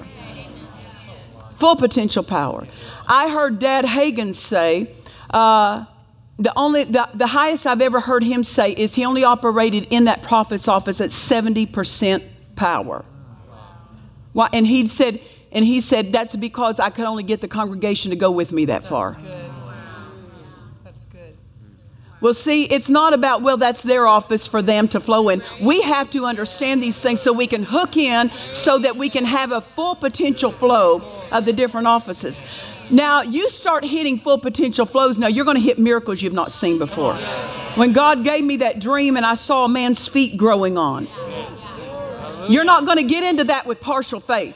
Full 1.59 1.75
potential 1.75 2.23
power. 2.23 2.67
I 3.07 3.29
heard 3.29 3.57
Dad 3.57 3.85
Hagin 3.85 4.35
say, 4.35 4.93
uh, 5.31 5.85
the 6.39 6.53
only 6.57 6.85
the, 6.85 7.07
the 7.13 7.27
highest 7.27 7.67
I've 7.67 7.81
ever 7.81 7.99
heard 7.99 8.23
him 8.23 8.43
say 8.43 8.71
is 8.71 8.95
he 8.95 9.05
only 9.05 9.23
operated 9.23 9.87
in 9.91 10.05
that 10.05 10.23
prophet's 10.23 10.67
office 10.67 10.99
at 11.01 11.09
70% 11.09 12.23
power. 12.55 13.05
Why? 14.33 14.49
And 14.53 14.65
he 14.65 14.87
said 14.87 15.19
and 15.51 15.65
he 15.65 15.81
said, 15.81 16.11
That's 16.13 16.35
because 16.35 16.79
I 16.79 16.89
could 16.89 17.05
only 17.05 17.23
get 17.23 17.41
the 17.41 17.47
congregation 17.47 18.11
to 18.11 18.15
go 18.15 18.31
with 18.31 18.51
me 18.51 18.65
that 18.65 18.87
far. 18.87 19.13
That's 19.13 19.23
good. 19.23 19.51
Wow. 19.51 20.07
That's 20.83 21.05
good. 21.05 21.37
Well, 22.21 22.33
see, 22.33 22.63
it's 22.65 22.89
not 22.89 23.13
about, 23.13 23.41
well, 23.41 23.57
that's 23.57 23.83
their 23.83 24.07
office 24.07 24.47
for 24.47 24.61
them 24.61 24.87
to 24.89 24.99
flow 24.99 25.29
in. 25.29 25.43
We 25.61 25.81
have 25.81 26.09
to 26.11 26.25
understand 26.25 26.81
these 26.81 26.97
things 26.97 27.21
so 27.21 27.33
we 27.33 27.47
can 27.47 27.63
hook 27.63 27.97
in 27.97 28.31
so 28.51 28.79
that 28.79 28.95
we 28.95 29.09
can 29.09 29.25
have 29.25 29.51
a 29.51 29.61
full 29.61 29.95
potential 29.95 30.51
flow 30.51 31.01
of 31.31 31.45
the 31.45 31.53
different 31.53 31.87
offices. 31.87 32.41
Now, 32.89 33.21
you 33.21 33.49
start 33.49 33.85
hitting 33.85 34.19
full 34.19 34.37
potential 34.37 34.85
flows, 34.85 35.17
now 35.17 35.27
you're 35.27 35.45
going 35.45 35.57
to 35.57 35.63
hit 35.63 35.79
miracles 35.79 36.21
you've 36.21 36.33
not 36.33 36.51
seen 36.51 36.77
before. 36.77 37.15
When 37.75 37.93
God 37.93 38.23
gave 38.23 38.43
me 38.43 38.57
that 38.57 38.79
dream 38.79 39.15
and 39.15 39.25
I 39.25 39.35
saw 39.35 39.65
a 39.65 39.69
man's 39.69 40.07
feet 40.07 40.37
growing 40.37 40.77
on, 40.77 41.07
you're 42.49 42.65
not 42.65 42.85
going 42.85 42.97
to 42.97 43.03
get 43.03 43.23
into 43.23 43.45
that 43.45 43.65
with 43.65 43.79
partial 43.79 44.19
faith. 44.19 44.55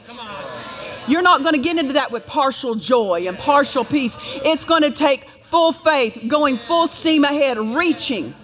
You're 1.08 1.22
not 1.22 1.42
going 1.42 1.54
to 1.54 1.60
get 1.60 1.78
into 1.78 1.94
that 1.94 2.10
with 2.10 2.26
partial 2.26 2.74
joy 2.74 3.26
and 3.28 3.38
partial 3.38 3.84
peace. 3.84 4.14
It's 4.44 4.64
going 4.64 4.82
to 4.82 4.90
take 4.90 5.26
full 5.50 5.72
faith, 5.72 6.18
going 6.28 6.58
full 6.58 6.88
steam 6.88 7.24
ahead, 7.24 7.58
reaching. 7.58 8.34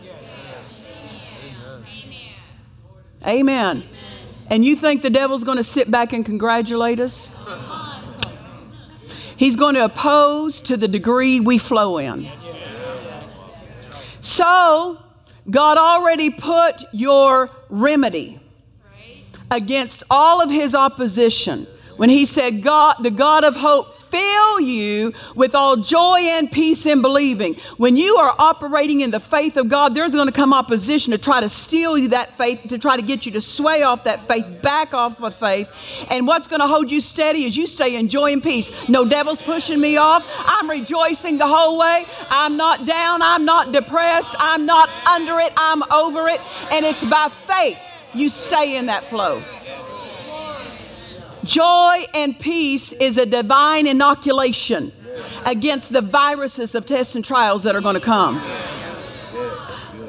Amen. 3.26 3.84
And 4.48 4.64
you 4.64 4.76
think 4.76 5.02
the 5.02 5.10
devil's 5.10 5.44
going 5.44 5.56
to 5.56 5.64
sit 5.64 5.90
back 5.90 6.12
and 6.12 6.24
congratulate 6.24 7.00
us? 7.00 7.28
He's 9.36 9.56
going 9.56 9.74
to 9.74 9.84
oppose 9.84 10.60
to 10.62 10.76
the 10.76 10.88
degree 10.88 11.40
we 11.40 11.58
flow 11.58 11.98
in. 11.98 12.28
So, 14.20 14.98
God 15.50 15.78
already 15.78 16.30
put 16.30 16.84
your 16.92 17.50
remedy 17.68 18.40
against 19.50 20.02
all 20.08 20.40
of 20.40 20.50
his 20.50 20.74
opposition 20.74 21.66
when 22.02 22.10
he 22.10 22.26
said, 22.26 22.64
God, 22.64 22.96
the 22.98 23.12
God 23.12 23.44
of 23.44 23.54
hope, 23.54 23.96
fill 24.10 24.58
you 24.58 25.12
with 25.36 25.54
all 25.54 25.76
joy 25.76 26.18
and 26.18 26.50
peace 26.50 26.84
in 26.84 27.00
believing. 27.00 27.54
When 27.76 27.96
you 27.96 28.16
are 28.16 28.34
operating 28.40 29.02
in 29.02 29.12
the 29.12 29.20
faith 29.20 29.56
of 29.56 29.68
God, 29.68 29.94
there's 29.94 30.10
going 30.10 30.26
to 30.26 30.32
come 30.32 30.52
opposition 30.52 31.12
to 31.12 31.18
try 31.18 31.40
to 31.40 31.48
steal 31.48 31.96
you 31.96 32.08
that 32.08 32.36
faith, 32.36 32.62
to 32.70 32.76
try 32.76 32.96
to 32.96 33.02
get 33.02 33.24
you 33.24 33.30
to 33.30 33.40
sway 33.40 33.84
off 33.84 34.02
that 34.02 34.26
faith, 34.26 34.44
back 34.62 34.94
off 34.94 35.22
of 35.22 35.36
faith. 35.36 35.68
And 36.10 36.26
what's 36.26 36.48
going 36.48 36.58
to 36.58 36.66
hold 36.66 36.90
you 36.90 37.00
steady 37.00 37.44
is 37.44 37.56
you 37.56 37.68
stay 37.68 37.94
in 37.94 38.08
joy 38.08 38.32
and 38.32 38.42
peace. 38.42 38.72
No 38.88 39.04
devil's 39.04 39.40
pushing 39.40 39.80
me 39.80 39.96
off. 39.96 40.24
I'm 40.38 40.68
rejoicing 40.68 41.38
the 41.38 41.46
whole 41.46 41.78
way. 41.78 42.04
I'm 42.30 42.56
not 42.56 42.84
down. 42.84 43.22
I'm 43.22 43.44
not 43.44 43.70
depressed. 43.70 44.34
I'm 44.40 44.66
not 44.66 44.88
under 45.06 45.38
it. 45.38 45.52
I'm 45.56 45.84
over 45.92 46.26
it. 46.26 46.40
And 46.72 46.84
it's 46.84 47.04
by 47.04 47.30
faith 47.46 47.78
you 48.12 48.28
stay 48.28 48.76
in 48.76 48.86
that 48.86 49.08
flow. 49.08 49.40
Joy 51.44 52.06
and 52.14 52.38
peace 52.38 52.92
is 52.92 53.16
a 53.16 53.26
divine 53.26 53.86
inoculation 53.86 54.92
against 55.44 55.92
the 55.92 56.00
viruses 56.00 56.74
of 56.74 56.86
tests 56.86 57.14
and 57.14 57.24
trials 57.24 57.64
that 57.64 57.74
are 57.74 57.80
going 57.80 57.94
to 57.94 58.00
come. 58.00 58.38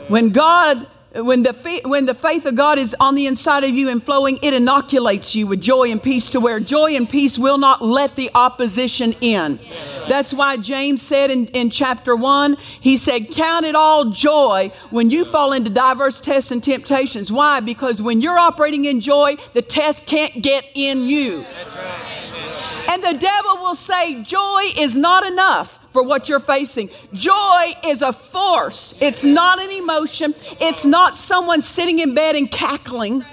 When 0.09 0.29
God 0.29 0.87
when 1.15 1.43
the, 1.43 1.81
when 1.85 2.07
the 2.07 2.15
faith 2.15 2.45
of 2.45 2.55
God 2.55 2.79
is 2.79 2.95
on 2.99 3.13
the 3.13 3.27
inside 3.27 3.63
of 3.63 3.69
you 3.69 3.89
and 3.89 4.03
flowing, 4.03 4.39
it 4.41 4.53
inoculates 4.53 5.35
you 5.35 5.45
with 5.45 5.61
joy 5.61 5.91
and 5.91 6.01
peace 6.01 6.29
to 6.31 6.39
where 6.39 6.59
joy 6.59 6.95
and 6.95 7.07
peace 7.07 7.37
will 7.37 7.59
not 7.59 7.83
let 7.83 8.15
the 8.15 8.31
opposition 8.33 9.13
in. 9.21 9.59
That's 10.09 10.33
why 10.33 10.57
James 10.57 11.03
said 11.03 11.29
in, 11.29 11.45
in 11.47 11.69
chapter 11.69 12.15
1, 12.15 12.57
he 12.81 12.97
said, 12.97 13.29
Count 13.29 13.63
it 13.63 13.75
all 13.75 14.09
joy 14.09 14.71
when 14.89 15.11
you 15.11 15.23
fall 15.25 15.53
into 15.53 15.69
diverse 15.69 16.19
tests 16.19 16.49
and 16.49 16.63
temptations. 16.63 17.31
Why? 17.31 17.59
Because 17.59 18.01
when 18.01 18.19
you're 18.19 18.39
operating 18.39 18.85
in 18.85 18.99
joy, 18.99 19.37
the 19.53 19.61
test 19.61 20.07
can't 20.07 20.41
get 20.41 20.65
in 20.73 21.03
you. 21.03 21.45
And 22.89 23.03
the 23.03 23.13
devil 23.13 23.57
will 23.57 23.75
say, 23.75 24.23
Joy 24.23 24.63
is 24.75 24.97
not 24.97 25.27
enough 25.27 25.79
for 25.93 26.03
what 26.03 26.27
you're 26.27 26.39
facing. 26.39 26.89
Joy 27.13 27.75
is 27.85 28.01
a 28.01 28.11
force, 28.11 28.95
it's 28.99 29.23
not 29.23 29.61
an 29.61 29.71
emotion, 29.71 30.35
it's 30.59 30.83
not 30.83 31.15
someone 31.15 31.61
sitting 31.61 31.99
in 31.99 32.13
bed 32.13 32.35
and 32.35 32.51
cackling. 32.51 33.23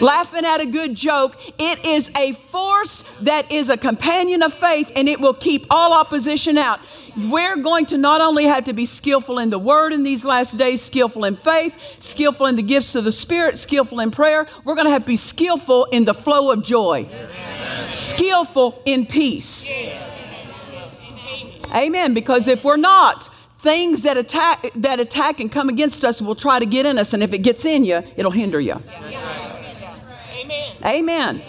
Laughing 0.00 0.44
at 0.44 0.60
a 0.60 0.66
good 0.66 0.94
joke. 0.94 1.36
It 1.58 1.84
is 1.84 2.10
a 2.16 2.32
force 2.50 3.04
that 3.20 3.50
is 3.50 3.68
a 3.68 3.76
companion 3.76 4.42
of 4.42 4.52
faith 4.54 4.90
and 4.96 5.08
it 5.08 5.20
will 5.20 5.34
keep 5.34 5.66
all 5.70 5.92
opposition 5.92 6.58
out. 6.58 6.80
We're 7.16 7.56
going 7.56 7.86
to 7.86 7.98
not 7.98 8.20
only 8.20 8.44
have 8.44 8.64
to 8.64 8.72
be 8.72 8.86
skillful 8.86 9.38
in 9.38 9.50
the 9.50 9.58
word 9.58 9.92
in 9.92 10.02
these 10.02 10.24
last 10.24 10.56
days, 10.56 10.82
skillful 10.82 11.24
in 11.24 11.36
faith, 11.36 11.74
skillful 12.00 12.46
in 12.46 12.56
the 12.56 12.62
gifts 12.62 12.94
of 12.94 13.04
the 13.04 13.12
Spirit, 13.12 13.58
skillful 13.58 14.00
in 14.00 14.10
prayer. 14.10 14.46
We're 14.64 14.74
going 14.74 14.86
to 14.86 14.92
have 14.92 15.02
to 15.02 15.08
be 15.08 15.16
skillful 15.16 15.84
in 15.86 16.04
the 16.04 16.14
flow 16.14 16.50
of 16.50 16.64
joy, 16.64 17.08
skillful 17.92 18.82
in 18.86 19.06
peace. 19.06 19.68
Amen. 21.74 22.14
Because 22.14 22.48
if 22.48 22.64
we're 22.64 22.76
not, 22.76 23.30
things 23.60 24.02
that 24.02 24.16
attack 24.16 24.70
that 24.74 25.00
attack 25.00 25.40
and 25.40 25.50
come 25.50 25.68
against 25.68 26.04
us 26.04 26.20
will 26.20 26.34
try 26.34 26.58
to 26.58 26.66
get 26.66 26.84
in 26.84 26.98
us, 26.98 27.12
and 27.12 27.22
if 27.22 27.32
it 27.32 27.38
gets 27.38 27.64
in 27.64 27.84
you, 27.84 28.02
it'll 28.16 28.32
hinder 28.32 28.60
you. 28.60 28.74
Amen. 30.34 30.76
Amen. 30.84 31.42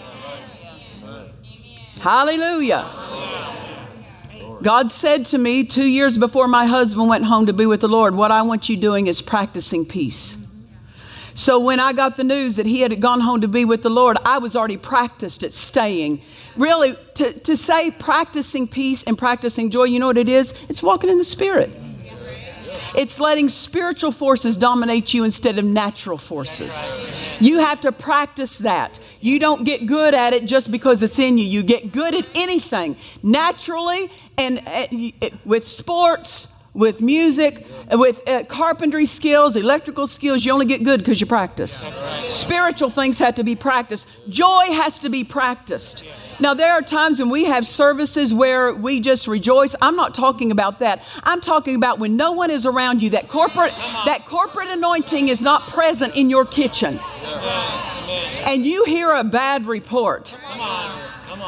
Hallelujah. 2.00 2.90
God 4.62 4.90
said 4.90 5.26
to 5.26 5.38
me 5.38 5.64
two 5.64 5.86
years 5.86 6.16
before 6.16 6.48
my 6.48 6.64
husband 6.66 7.08
went 7.08 7.24
home 7.24 7.46
to 7.46 7.52
be 7.52 7.66
with 7.66 7.80
the 7.80 7.88
Lord, 7.88 8.14
What 8.14 8.30
I 8.30 8.42
want 8.42 8.68
you 8.68 8.76
doing 8.76 9.08
is 9.08 9.20
practicing 9.20 9.84
peace. 9.84 10.36
So 11.34 11.58
when 11.58 11.80
I 11.80 11.92
got 11.92 12.16
the 12.16 12.24
news 12.24 12.56
that 12.56 12.66
he 12.66 12.80
had 12.80 13.00
gone 13.00 13.20
home 13.20 13.40
to 13.40 13.48
be 13.48 13.64
with 13.64 13.82
the 13.82 13.90
Lord, 13.90 14.16
I 14.24 14.38
was 14.38 14.54
already 14.54 14.76
practiced 14.76 15.42
at 15.42 15.52
staying. 15.52 16.22
Really, 16.56 16.96
to, 17.14 17.32
to 17.40 17.56
say 17.56 17.90
practicing 17.90 18.68
peace 18.68 19.02
and 19.02 19.18
practicing 19.18 19.70
joy, 19.70 19.84
you 19.84 19.98
know 19.98 20.06
what 20.06 20.18
it 20.18 20.28
is? 20.28 20.54
It's 20.68 20.82
walking 20.82 21.10
in 21.10 21.18
the 21.18 21.24
Spirit. 21.24 21.70
It's 22.94 23.18
letting 23.18 23.48
spiritual 23.48 24.12
forces 24.12 24.56
dominate 24.56 25.12
you 25.12 25.24
instead 25.24 25.58
of 25.58 25.64
natural 25.64 26.16
forces. 26.16 26.92
You 27.40 27.58
have 27.58 27.80
to 27.80 27.90
practice 27.90 28.58
that. 28.58 29.00
You 29.20 29.40
don't 29.40 29.64
get 29.64 29.86
good 29.86 30.14
at 30.14 30.32
it 30.32 30.44
just 30.44 30.70
because 30.70 31.02
it's 31.02 31.18
in 31.18 31.36
you. 31.36 31.44
You 31.44 31.64
get 31.64 31.90
good 31.90 32.14
at 32.14 32.26
anything 32.34 32.96
naturally 33.24 34.12
and 34.38 34.62
uh, 34.66 34.86
with 35.44 35.66
sports, 35.66 36.46
with 36.74 37.00
music, 37.00 37.66
with 37.92 38.20
uh, 38.28 38.44
carpentry 38.44 39.06
skills, 39.06 39.54
electrical 39.54 40.06
skills, 40.06 40.44
you 40.44 40.52
only 40.52 40.66
get 40.66 40.82
good 40.82 40.98
because 40.98 41.20
you 41.20 41.26
practice. 41.26 41.84
Spiritual 42.26 42.90
things 42.90 43.16
have 43.18 43.36
to 43.36 43.44
be 43.44 43.54
practiced. 43.54 44.08
Joy 44.28 44.66
has 44.72 44.98
to 44.98 45.08
be 45.08 45.22
practiced. 45.22 46.02
Now, 46.40 46.52
there 46.52 46.72
are 46.72 46.82
times 46.82 47.20
when 47.20 47.30
we 47.30 47.44
have 47.44 47.64
services 47.64 48.34
where 48.34 48.74
we 48.74 48.98
just 48.98 49.28
rejoice. 49.28 49.76
I'm 49.80 49.94
not 49.94 50.16
talking 50.16 50.50
about 50.50 50.80
that. 50.80 51.02
I'm 51.22 51.40
talking 51.40 51.76
about 51.76 52.00
when 52.00 52.16
no 52.16 52.32
one 52.32 52.50
is 52.50 52.66
around 52.66 53.02
you, 53.02 53.10
that 53.10 53.28
corporate, 53.28 53.72
that 54.04 54.26
corporate 54.26 54.68
anointing 54.68 55.28
is 55.28 55.40
not 55.40 55.68
present 55.68 56.16
in 56.16 56.28
your 56.28 56.44
kitchen. 56.44 56.98
And 58.44 58.66
you 58.66 58.84
hear 58.84 59.12
a 59.12 59.22
bad 59.22 59.66
report. 59.66 60.36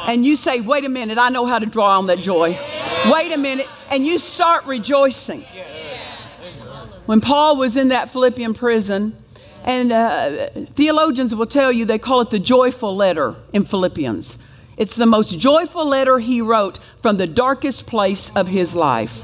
And 0.07 0.25
you 0.25 0.35
say, 0.35 0.61
wait 0.61 0.85
a 0.85 0.89
minute, 0.89 1.17
I 1.17 1.29
know 1.29 1.45
how 1.45 1.59
to 1.59 1.65
draw 1.65 1.97
on 1.97 2.07
that 2.07 2.19
joy. 2.19 2.59
Wait 3.11 3.31
a 3.31 3.37
minute. 3.37 3.67
And 3.89 4.05
you 4.05 4.17
start 4.17 4.65
rejoicing. 4.65 5.43
When 7.05 7.21
Paul 7.21 7.57
was 7.57 7.77
in 7.77 7.87
that 7.89 8.11
Philippian 8.11 8.53
prison, 8.53 9.15
and 9.63 9.91
uh, 9.91 10.49
theologians 10.75 11.35
will 11.35 11.45
tell 11.45 11.71
you 11.71 11.85
they 11.85 11.99
call 11.99 12.21
it 12.21 12.29
the 12.29 12.39
joyful 12.39 12.95
letter 12.95 13.35
in 13.53 13.65
Philippians. 13.65 14.37
It's 14.77 14.95
the 14.95 15.05
most 15.05 15.39
joyful 15.39 15.85
letter 15.85 16.19
he 16.19 16.41
wrote 16.41 16.79
from 17.01 17.17
the 17.17 17.27
darkest 17.27 17.87
place 17.87 18.31
of 18.35 18.47
his 18.47 18.75
life. 18.75 19.21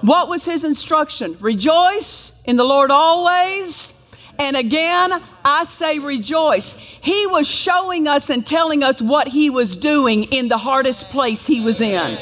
What 0.00 0.28
was 0.28 0.44
his 0.44 0.64
instruction? 0.64 1.38
Rejoice 1.40 2.32
in 2.44 2.56
the 2.56 2.64
Lord 2.64 2.90
always. 2.90 3.92
And 4.38 4.56
again, 4.56 5.22
I 5.44 5.64
say 5.64 5.98
rejoice. 5.98 6.74
He 6.74 7.26
was 7.26 7.46
showing 7.46 8.08
us 8.08 8.30
and 8.30 8.46
telling 8.46 8.82
us 8.82 9.00
what 9.00 9.28
he 9.28 9.50
was 9.50 9.76
doing 9.76 10.24
in 10.24 10.48
the 10.48 10.58
hardest 10.58 11.08
place 11.10 11.46
he 11.46 11.60
was 11.60 11.80
in. 11.80 12.18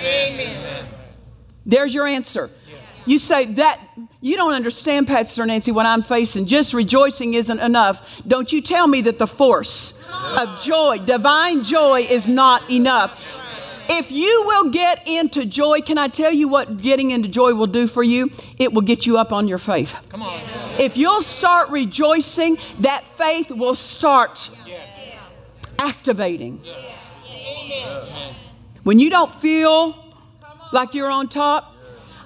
Amen. 0.00 0.88
There's 1.64 1.94
your 1.94 2.06
answer. 2.06 2.50
You 3.06 3.18
say 3.18 3.46
that 3.54 3.80
you 4.20 4.36
don't 4.36 4.52
understand, 4.52 5.06
Pastor 5.06 5.46
Nancy, 5.46 5.70
what 5.70 5.86
I'm 5.86 6.02
facing. 6.02 6.46
Just 6.46 6.74
rejoicing 6.74 7.34
isn't 7.34 7.60
enough. 7.60 8.02
Don't 8.26 8.52
you 8.52 8.60
tell 8.60 8.88
me 8.88 9.00
that 9.02 9.18
the 9.18 9.26
force 9.26 9.94
of 10.38 10.60
joy, 10.60 10.98
divine 10.98 11.62
joy, 11.62 12.00
is 12.00 12.28
not 12.28 12.68
enough. 12.68 13.16
If 13.88 14.10
you 14.10 14.44
will 14.46 14.70
get 14.70 15.06
into 15.06 15.44
joy, 15.46 15.80
can 15.80 15.98
I 15.98 16.08
tell 16.08 16.32
you 16.32 16.48
what 16.48 16.78
getting 16.78 17.10
into 17.12 17.28
joy 17.28 17.54
will 17.54 17.66
do 17.66 17.86
for 17.86 18.02
you? 18.02 18.30
It 18.58 18.72
will 18.72 18.82
get 18.82 19.06
you 19.06 19.18
up 19.18 19.32
on 19.32 19.48
your 19.48 19.58
faith. 19.58 19.94
Come 20.08 20.22
on. 20.22 20.42
If 20.80 20.96
you'll 20.96 21.22
start 21.22 21.70
rejoicing, 21.70 22.58
that 22.80 23.04
faith 23.16 23.50
will 23.50 23.74
start 23.74 24.50
activating. 25.78 26.60
When 28.82 28.98
you 28.98 29.10
don't 29.10 29.32
feel 29.40 30.14
like 30.72 30.94
you're 30.94 31.10
on 31.10 31.28
top, 31.28 31.74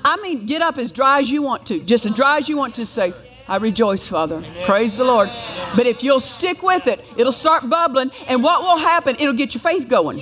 I 0.04 0.16
mean, 0.22 0.46
get 0.46 0.62
up 0.62 0.78
as 0.78 0.90
dry 0.90 1.20
as 1.20 1.30
you 1.30 1.42
want 1.42 1.66
to, 1.66 1.80
just 1.80 2.06
as 2.06 2.14
dry 2.14 2.38
as 2.38 2.48
you 2.48 2.56
want 2.56 2.74
to 2.76 2.86
say, 2.86 3.12
I 3.48 3.56
rejoice, 3.56 4.08
Father. 4.08 4.36
Amen. 4.36 4.64
Praise 4.64 4.96
the 4.96 5.02
Lord. 5.04 5.28
But 5.76 5.86
if 5.86 6.04
you'll 6.04 6.20
stick 6.20 6.62
with 6.62 6.86
it, 6.86 7.04
it'll 7.16 7.32
start 7.32 7.68
bubbling. 7.68 8.12
And 8.28 8.44
what 8.44 8.62
will 8.62 8.76
happen? 8.76 9.16
It'll 9.18 9.34
get 9.34 9.54
your 9.54 9.60
faith 9.60 9.88
going. 9.88 10.20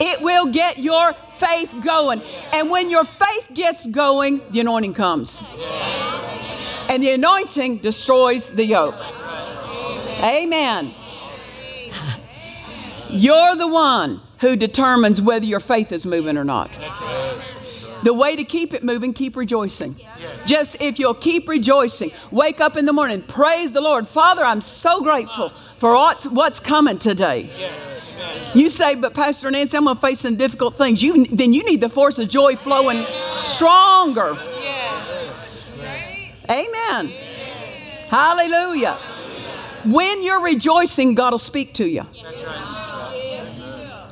It 0.00 0.20
will 0.22 0.46
get 0.46 0.78
your 0.78 1.14
faith 1.38 1.72
going. 1.84 2.20
And 2.52 2.70
when 2.70 2.90
your 2.90 3.04
faith 3.04 3.46
gets 3.54 3.86
going, 3.86 4.40
the 4.50 4.60
anointing 4.60 4.94
comes. 4.94 5.40
And 6.88 7.02
the 7.02 7.10
anointing 7.10 7.78
destroys 7.78 8.48
the 8.50 8.64
yoke. 8.64 8.94
Amen. 10.22 10.94
You're 13.08 13.54
the 13.56 13.68
one 13.68 14.20
who 14.40 14.56
determines 14.56 15.20
whether 15.20 15.46
your 15.46 15.60
faith 15.60 15.92
is 15.92 16.04
moving 16.06 16.36
or 16.36 16.44
not. 16.44 16.70
The 18.02 18.12
way 18.12 18.36
to 18.36 18.44
keep 18.44 18.74
it 18.74 18.84
moving, 18.84 19.14
keep 19.14 19.36
rejoicing. 19.36 20.00
Just 20.44 20.76
if 20.80 20.98
you'll 20.98 21.14
keep 21.14 21.48
rejoicing, 21.48 22.12
wake 22.30 22.60
up 22.60 22.76
in 22.76 22.84
the 22.84 22.92
morning, 22.92 23.22
praise 23.22 23.72
the 23.72 23.80
Lord. 23.80 24.06
Father, 24.06 24.44
I'm 24.44 24.60
so 24.60 25.02
grateful 25.02 25.52
for 25.78 25.94
what's, 25.94 26.60
coming 26.60 26.98
today. 26.98 27.50
You 28.54 28.70
say, 28.70 28.94
but 28.94 29.12
Pastor 29.12 29.50
Nancy, 29.50 29.76
I'm 29.76 29.84
going 29.84 29.96
to 29.96 30.00
face 30.00 30.20
some 30.20 30.36
difficult 30.36 30.76
things. 30.76 31.02
You, 31.02 31.26
then 31.26 31.52
you 31.52 31.64
need 31.64 31.80
the 31.80 31.88
force 31.88 32.18
of 32.18 32.28
joy 32.28 32.56
flowing 32.56 33.04
stronger. 33.28 34.36
Amen. 36.48 37.08
Hallelujah. 38.08 38.98
When 39.84 40.22
you're 40.22 40.40
rejoicing, 40.40 41.14
God 41.14 41.32
will 41.32 41.38
speak 41.38 41.74
to 41.74 41.84
you. 41.84 42.02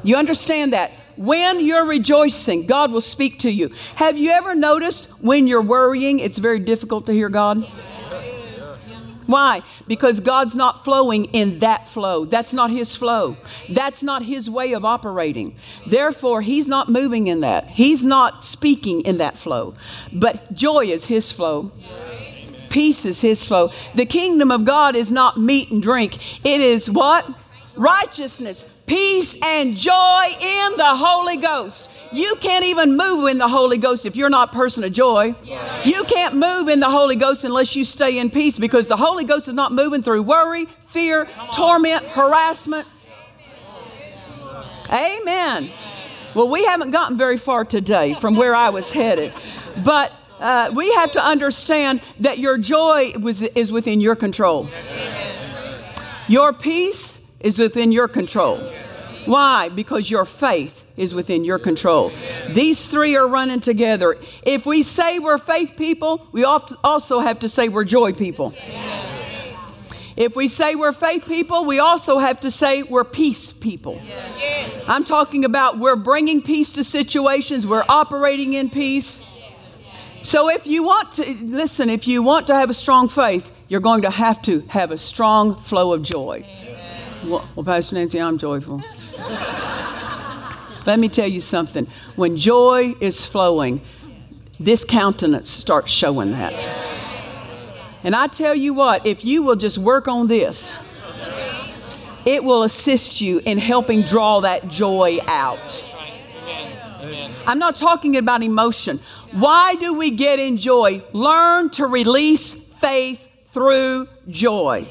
You 0.02 0.16
understand 0.16 0.72
that? 0.72 0.92
When 1.16 1.60
you're 1.60 1.84
rejoicing, 1.84 2.66
God 2.66 2.90
will 2.90 3.00
speak 3.00 3.38
to 3.40 3.50
you. 3.50 3.70
Have 3.94 4.18
you 4.18 4.30
ever 4.30 4.54
noticed 4.54 5.08
when 5.20 5.46
you're 5.46 5.62
worrying, 5.62 6.18
it's 6.18 6.38
very 6.38 6.58
difficult 6.58 7.06
to 7.06 7.12
hear 7.12 7.28
God? 7.28 7.64
Why? 9.26 9.62
Because 9.86 10.20
God's 10.20 10.54
not 10.54 10.84
flowing 10.84 11.26
in 11.26 11.58
that 11.60 11.88
flow. 11.88 12.24
That's 12.24 12.52
not 12.52 12.70
His 12.70 12.94
flow. 12.94 13.36
That's 13.70 14.02
not 14.02 14.22
His 14.22 14.50
way 14.50 14.72
of 14.72 14.84
operating. 14.84 15.56
Therefore, 15.86 16.42
He's 16.42 16.68
not 16.68 16.90
moving 16.90 17.26
in 17.28 17.40
that. 17.40 17.66
He's 17.66 18.04
not 18.04 18.42
speaking 18.42 19.00
in 19.02 19.18
that 19.18 19.36
flow. 19.36 19.74
But 20.12 20.52
joy 20.52 20.86
is 20.86 21.06
His 21.06 21.32
flow. 21.32 21.72
Peace 22.70 23.04
is 23.04 23.20
His 23.20 23.44
flow. 23.44 23.70
The 23.94 24.06
kingdom 24.06 24.50
of 24.50 24.64
God 24.64 24.96
is 24.96 25.10
not 25.10 25.38
meat 25.38 25.70
and 25.70 25.82
drink, 25.82 26.18
it 26.44 26.60
is 26.60 26.90
what? 26.90 27.26
Righteousness, 27.76 28.64
peace, 28.86 29.36
and 29.42 29.76
joy 29.76 30.36
in 30.40 30.76
the 30.76 30.94
Holy 30.94 31.36
Ghost. 31.36 31.88
You 32.12 32.36
can't 32.36 32.64
even 32.64 32.96
move 32.96 33.28
in 33.28 33.38
the 33.38 33.48
Holy 33.48 33.76
Ghost 33.76 34.06
if 34.06 34.14
you're 34.14 34.30
not 34.30 34.50
a 34.50 34.56
person 34.56 34.84
of 34.84 34.92
joy. 34.92 35.34
You 35.84 36.04
can't 36.04 36.36
move 36.36 36.68
in 36.68 36.78
the 36.80 36.88
Holy 36.88 37.16
Ghost 37.16 37.44
unless 37.44 37.74
you 37.74 37.84
stay 37.84 38.18
in 38.18 38.30
peace 38.30 38.56
because 38.56 38.86
the 38.86 38.96
Holy 38.96 39.24
Ghost 39.24 39.48
is 39.48 39.54
not 39.54 39.72
moving 39.72 40.02
through 40.02 40.22
worry, 40.22 40.66
fear, 40.92 41.26
torment, 41.52 42.04
harassment. 42.04 42.86
Amen. 44.90 45.70
Well, 46.34 46.48
we 46.48 46.64
haven't 46.64 46.90
gotten 46.90 47.16
very 47.16 47.36
far 47.36 47.64
today 47.64 48.14
from 48.14 48.36
where 48.36 48.54
I 48.54 48.70
was 48.70 48.90
headed, 48.90 49.32
but 49.84 50.12
uh, 50.38 50.72
we 50.74 50.92
have 50.94 51.10
to 51.12 51.24
understand 51.24 52.02
that 52.20 52.38
your 52.38 52.58
joy 52.58 53.12
was, 53.18 53.42
is 53.42 53.72
within 53.72 54.00
your 54.00 54.14
control. 54.14 54.68
Your 56.28 56.52
peace 56.52 57.13
is 57.44 57.58
within 57.58 57.92
your 57.92 58.08
control. 58.08 58.58
Why? 59.26 59.68
Because 59.68 60.10
your 60.10 60.24
faith 60.24 60.82
is 60.96 61.14
within 61.14 61.44
your 61.44 61.58
control. 61.58 62.10
These 62.48 62.86
three 62.86 63.16
are 63.16 63.28
running 63.28 63.60
together. 63.60 64.16
If 64.42 64.66
we 64.66 64.82
say 64.82 65.18
we're 65.18 65.38
faith 65.38 65.74
people, 65.76 66.26
we 66.32 66.44
also 66.44 67.20
have 67.20 67.38
to 67.40 67.48
say 67.48 67.68
we're 67.68 67.84
joy 67.84 68.12
people. 68.12 68.54
If 70.16 70.36
we 70.36 70.48
say 70.48 70.74
we're 70.74 70.92
faith 70.92 71.24
people, 71.26 71.64
we 71.64 71.80
also 71.80 72.18
have 72.18 72.40
to 72.40 72.50
say 72.50 72.82
we're 72.82 73.04
peace 73.04 73.52
people. 73.52 74.00
I'm 74.86 75.04
talking 75.04 75.44
about 75.44 75.78
we're 75.78 75.96
bringing 75.96 76.40
peace 76.40 76.72
to 76.74 76.84
situations, 76.84 77.66
we're 77.66 77.84
operating 77.88 78.54
in 78.54 78.70
peace. 78.70 79.20
So 80.22 80.48
if 80.48 80.66
you 80.66 80.82
want 80.84 81.12
to, 81.14 81.30
listen, 81.42 81.90
if 81.90 82.08
you 82.08 82.22
want 82.22 82.46
to 82.46 82.54
have 82.54 82.70
a 82.70 82.74
strong 82.74 83.08
faith, 83.08 83.50
you're 83.68 83.80
going 83.80 84.02
to 84.02 84.10
have 84.10 84.40
to 84.42 84.60
have 84.68 84.90
a 84.90 84.98
strong 84.98 85.60
flow 85.62 85.92
of 85.92 86.02
joy. 86.02 86.46
Well, 87.26 87.48
well 87.56 87.64
Pastor 87.64 87.94
Nancy, 87.94 88.20
I'm 88.20 88.38
joyful. 88.38 88.82
Let 90.86 90.98
me 90.98 91.08
tell 91.08 91.26
you 91.26 91.40
something. 91.40 91.86
When 92.16 92.36
joy 92.36 92.94
is 93.00 93.24
flowing, 93.24 93.80
this 94.60 94.84
countenance 94.84 95.48
starts 95.48 95.90
showing 95.90 96.32
that. 96.32 96.66
And 98.04 98.14
I 98.14 98.26
tell 98.26 98.54
you 98.54 98.74
what, 98.74 99.06
if 99.06 99.24
you 99.24 99.42
will 99.42 99.56
just 99.56 99.78
work 99.78 100.08
on 100.08 100.28
this, 100.28 100.72
it 102.26 102.44
will 102.44 102.64
assist 102.64 103.20
you 103.20 103.40
in 103.46 103.56
helping 103.56 104.02
draw 104.02 104.40
that 104.40 104.68
joy 104.68 105.18
out. 105.26 105.82
I'm 107.46 107.58
not 107.58 107.76
talking 107.76 108.16
about 108.16 108.42
emotion. 108.42 109.00
Why 109.32 109.74
do 109.76 109.94
we 109.94 110.10
get 110.10 110.38
in 110.38 110.58
joy? 110.58 111.02
Learn 111.12 111.70
to 111.70 111.86
release 111.86 112.54
faith 112.80 113.20
through 113.52 114.08
joy. 114.28 114.86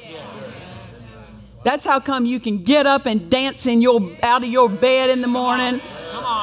That's 1.63 1.85
how 1.85 1.99
come 1.99 2.25
you 2.25 2.39
can 2.39 2.63
get 2.63 2.85
up 2.85 3.05
and 3.05 3.29
dance 3.29 3.65
in 3.65 3.81
your 3.81 4.01
out 4.21 4.43
of 4.43 4.49
your 4.49 4.69
bed 4.69 5.09
in 5.09 5.21
the 5.21 5.27
morning. 5.27 5.81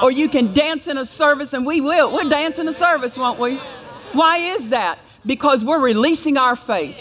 Or 0.03 0.11
you 0.11 0.29
can 0.29 0.53
dance 0.53 0.87
in 0.87 0.99
a 0.99 1.05
service 1.05 1.53
and 1.53 1.65
we 1.65 1.81
will. 1.81 2.13
We'll 2.13 2.29
dance 2.29 2.59
in 2.59 2.69
a 2.69 2.73
service, 2.73 3.17
won't 3.17 3.39
we? 3.39 3.57
Why 4.13 4.39
is 4.39 4.69
that? 4.71 4.99
Because 5.25 5.65
we're 5.65 5.81
releasing 5.81 6.37
our 6.37 6.57
faith. 6.57 6.97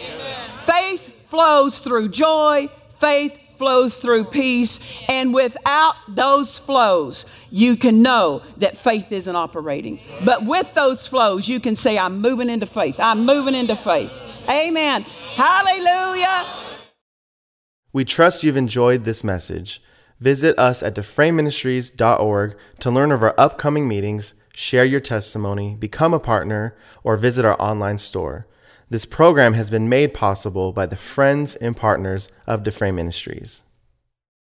Faith 0.65 1.01
flows 1.29 1.79
through 1.79 2.09
joy, 2.09 2.69
faith 2.99 3.37
flows 3.57 3.97
through 3.97 4.25
peace, 4.25 4.79
and 5.09 5.33
without 5.33 5.95
those 6.07 6.59
flows, 6.59 7.25
you 7.51 7.75
can 7.75 8.01
know 8.01 8.41
that 8.57 8.77
faith 8.77 9.11
isn't 9.11 9.35
operating. 9.35 9.99
But 10.23 10.45
with 10.45 10.73
those 10.75 11.05
flows, 11.07 11.47
you 11.47 11.59
can 11.59 11.75
say, 11.75 11.97
I'm 11.97 12.21
moving 12.21 12.49
into 12.49 12.65
faith. 12.65 12.95
I'm 12.99 13.25
moving 13.25 13.55
into 13.55 13.75
faith. 13.75 14.11
Amen. 14.47 15.03
Hallelujah. 15.03 16.68
We 17.91 18.05
trust 18.05 18.43
you've 18.43 18.57
enjoyed 18.57 19.03
this 19.03 19.23
message. 19.23 19.81
Visit 20.19 20.59
us 20.59 20.83
at 20.83 20.95
dufresneministries.org 20.95 22.57
to 22.79 22.91
learn 22.91 23.11
of 23.11 23.23
our 23.23 23.33
upcoming 23.37 23.87
meetings, 23.87 24.33
share 24.53 24.85
your 24.85 24.99
testimony, 24.99 25.75
become 25.75 26.13
a 26.13 26.19
partner, 26.19 26.77
or 27.03 27.15
visit 27.15 27.45
our 27.45 27.59
online 27.59 27.97
store. 27.97 28.45
This 28.91 29.05
program 29.05 29.53
has 29.53 29.69
been 29.69 29.89
made 29.89 30.13
possible 30.13 30.71
by 30.71 30.85
the 30.85 30.97
friends 30.97 31.55
and 31.55 31.75
partners 31.75 32.29
of 32.45 32.63
Dufresne 32.63 32.95
Ministries. 32.95 33.63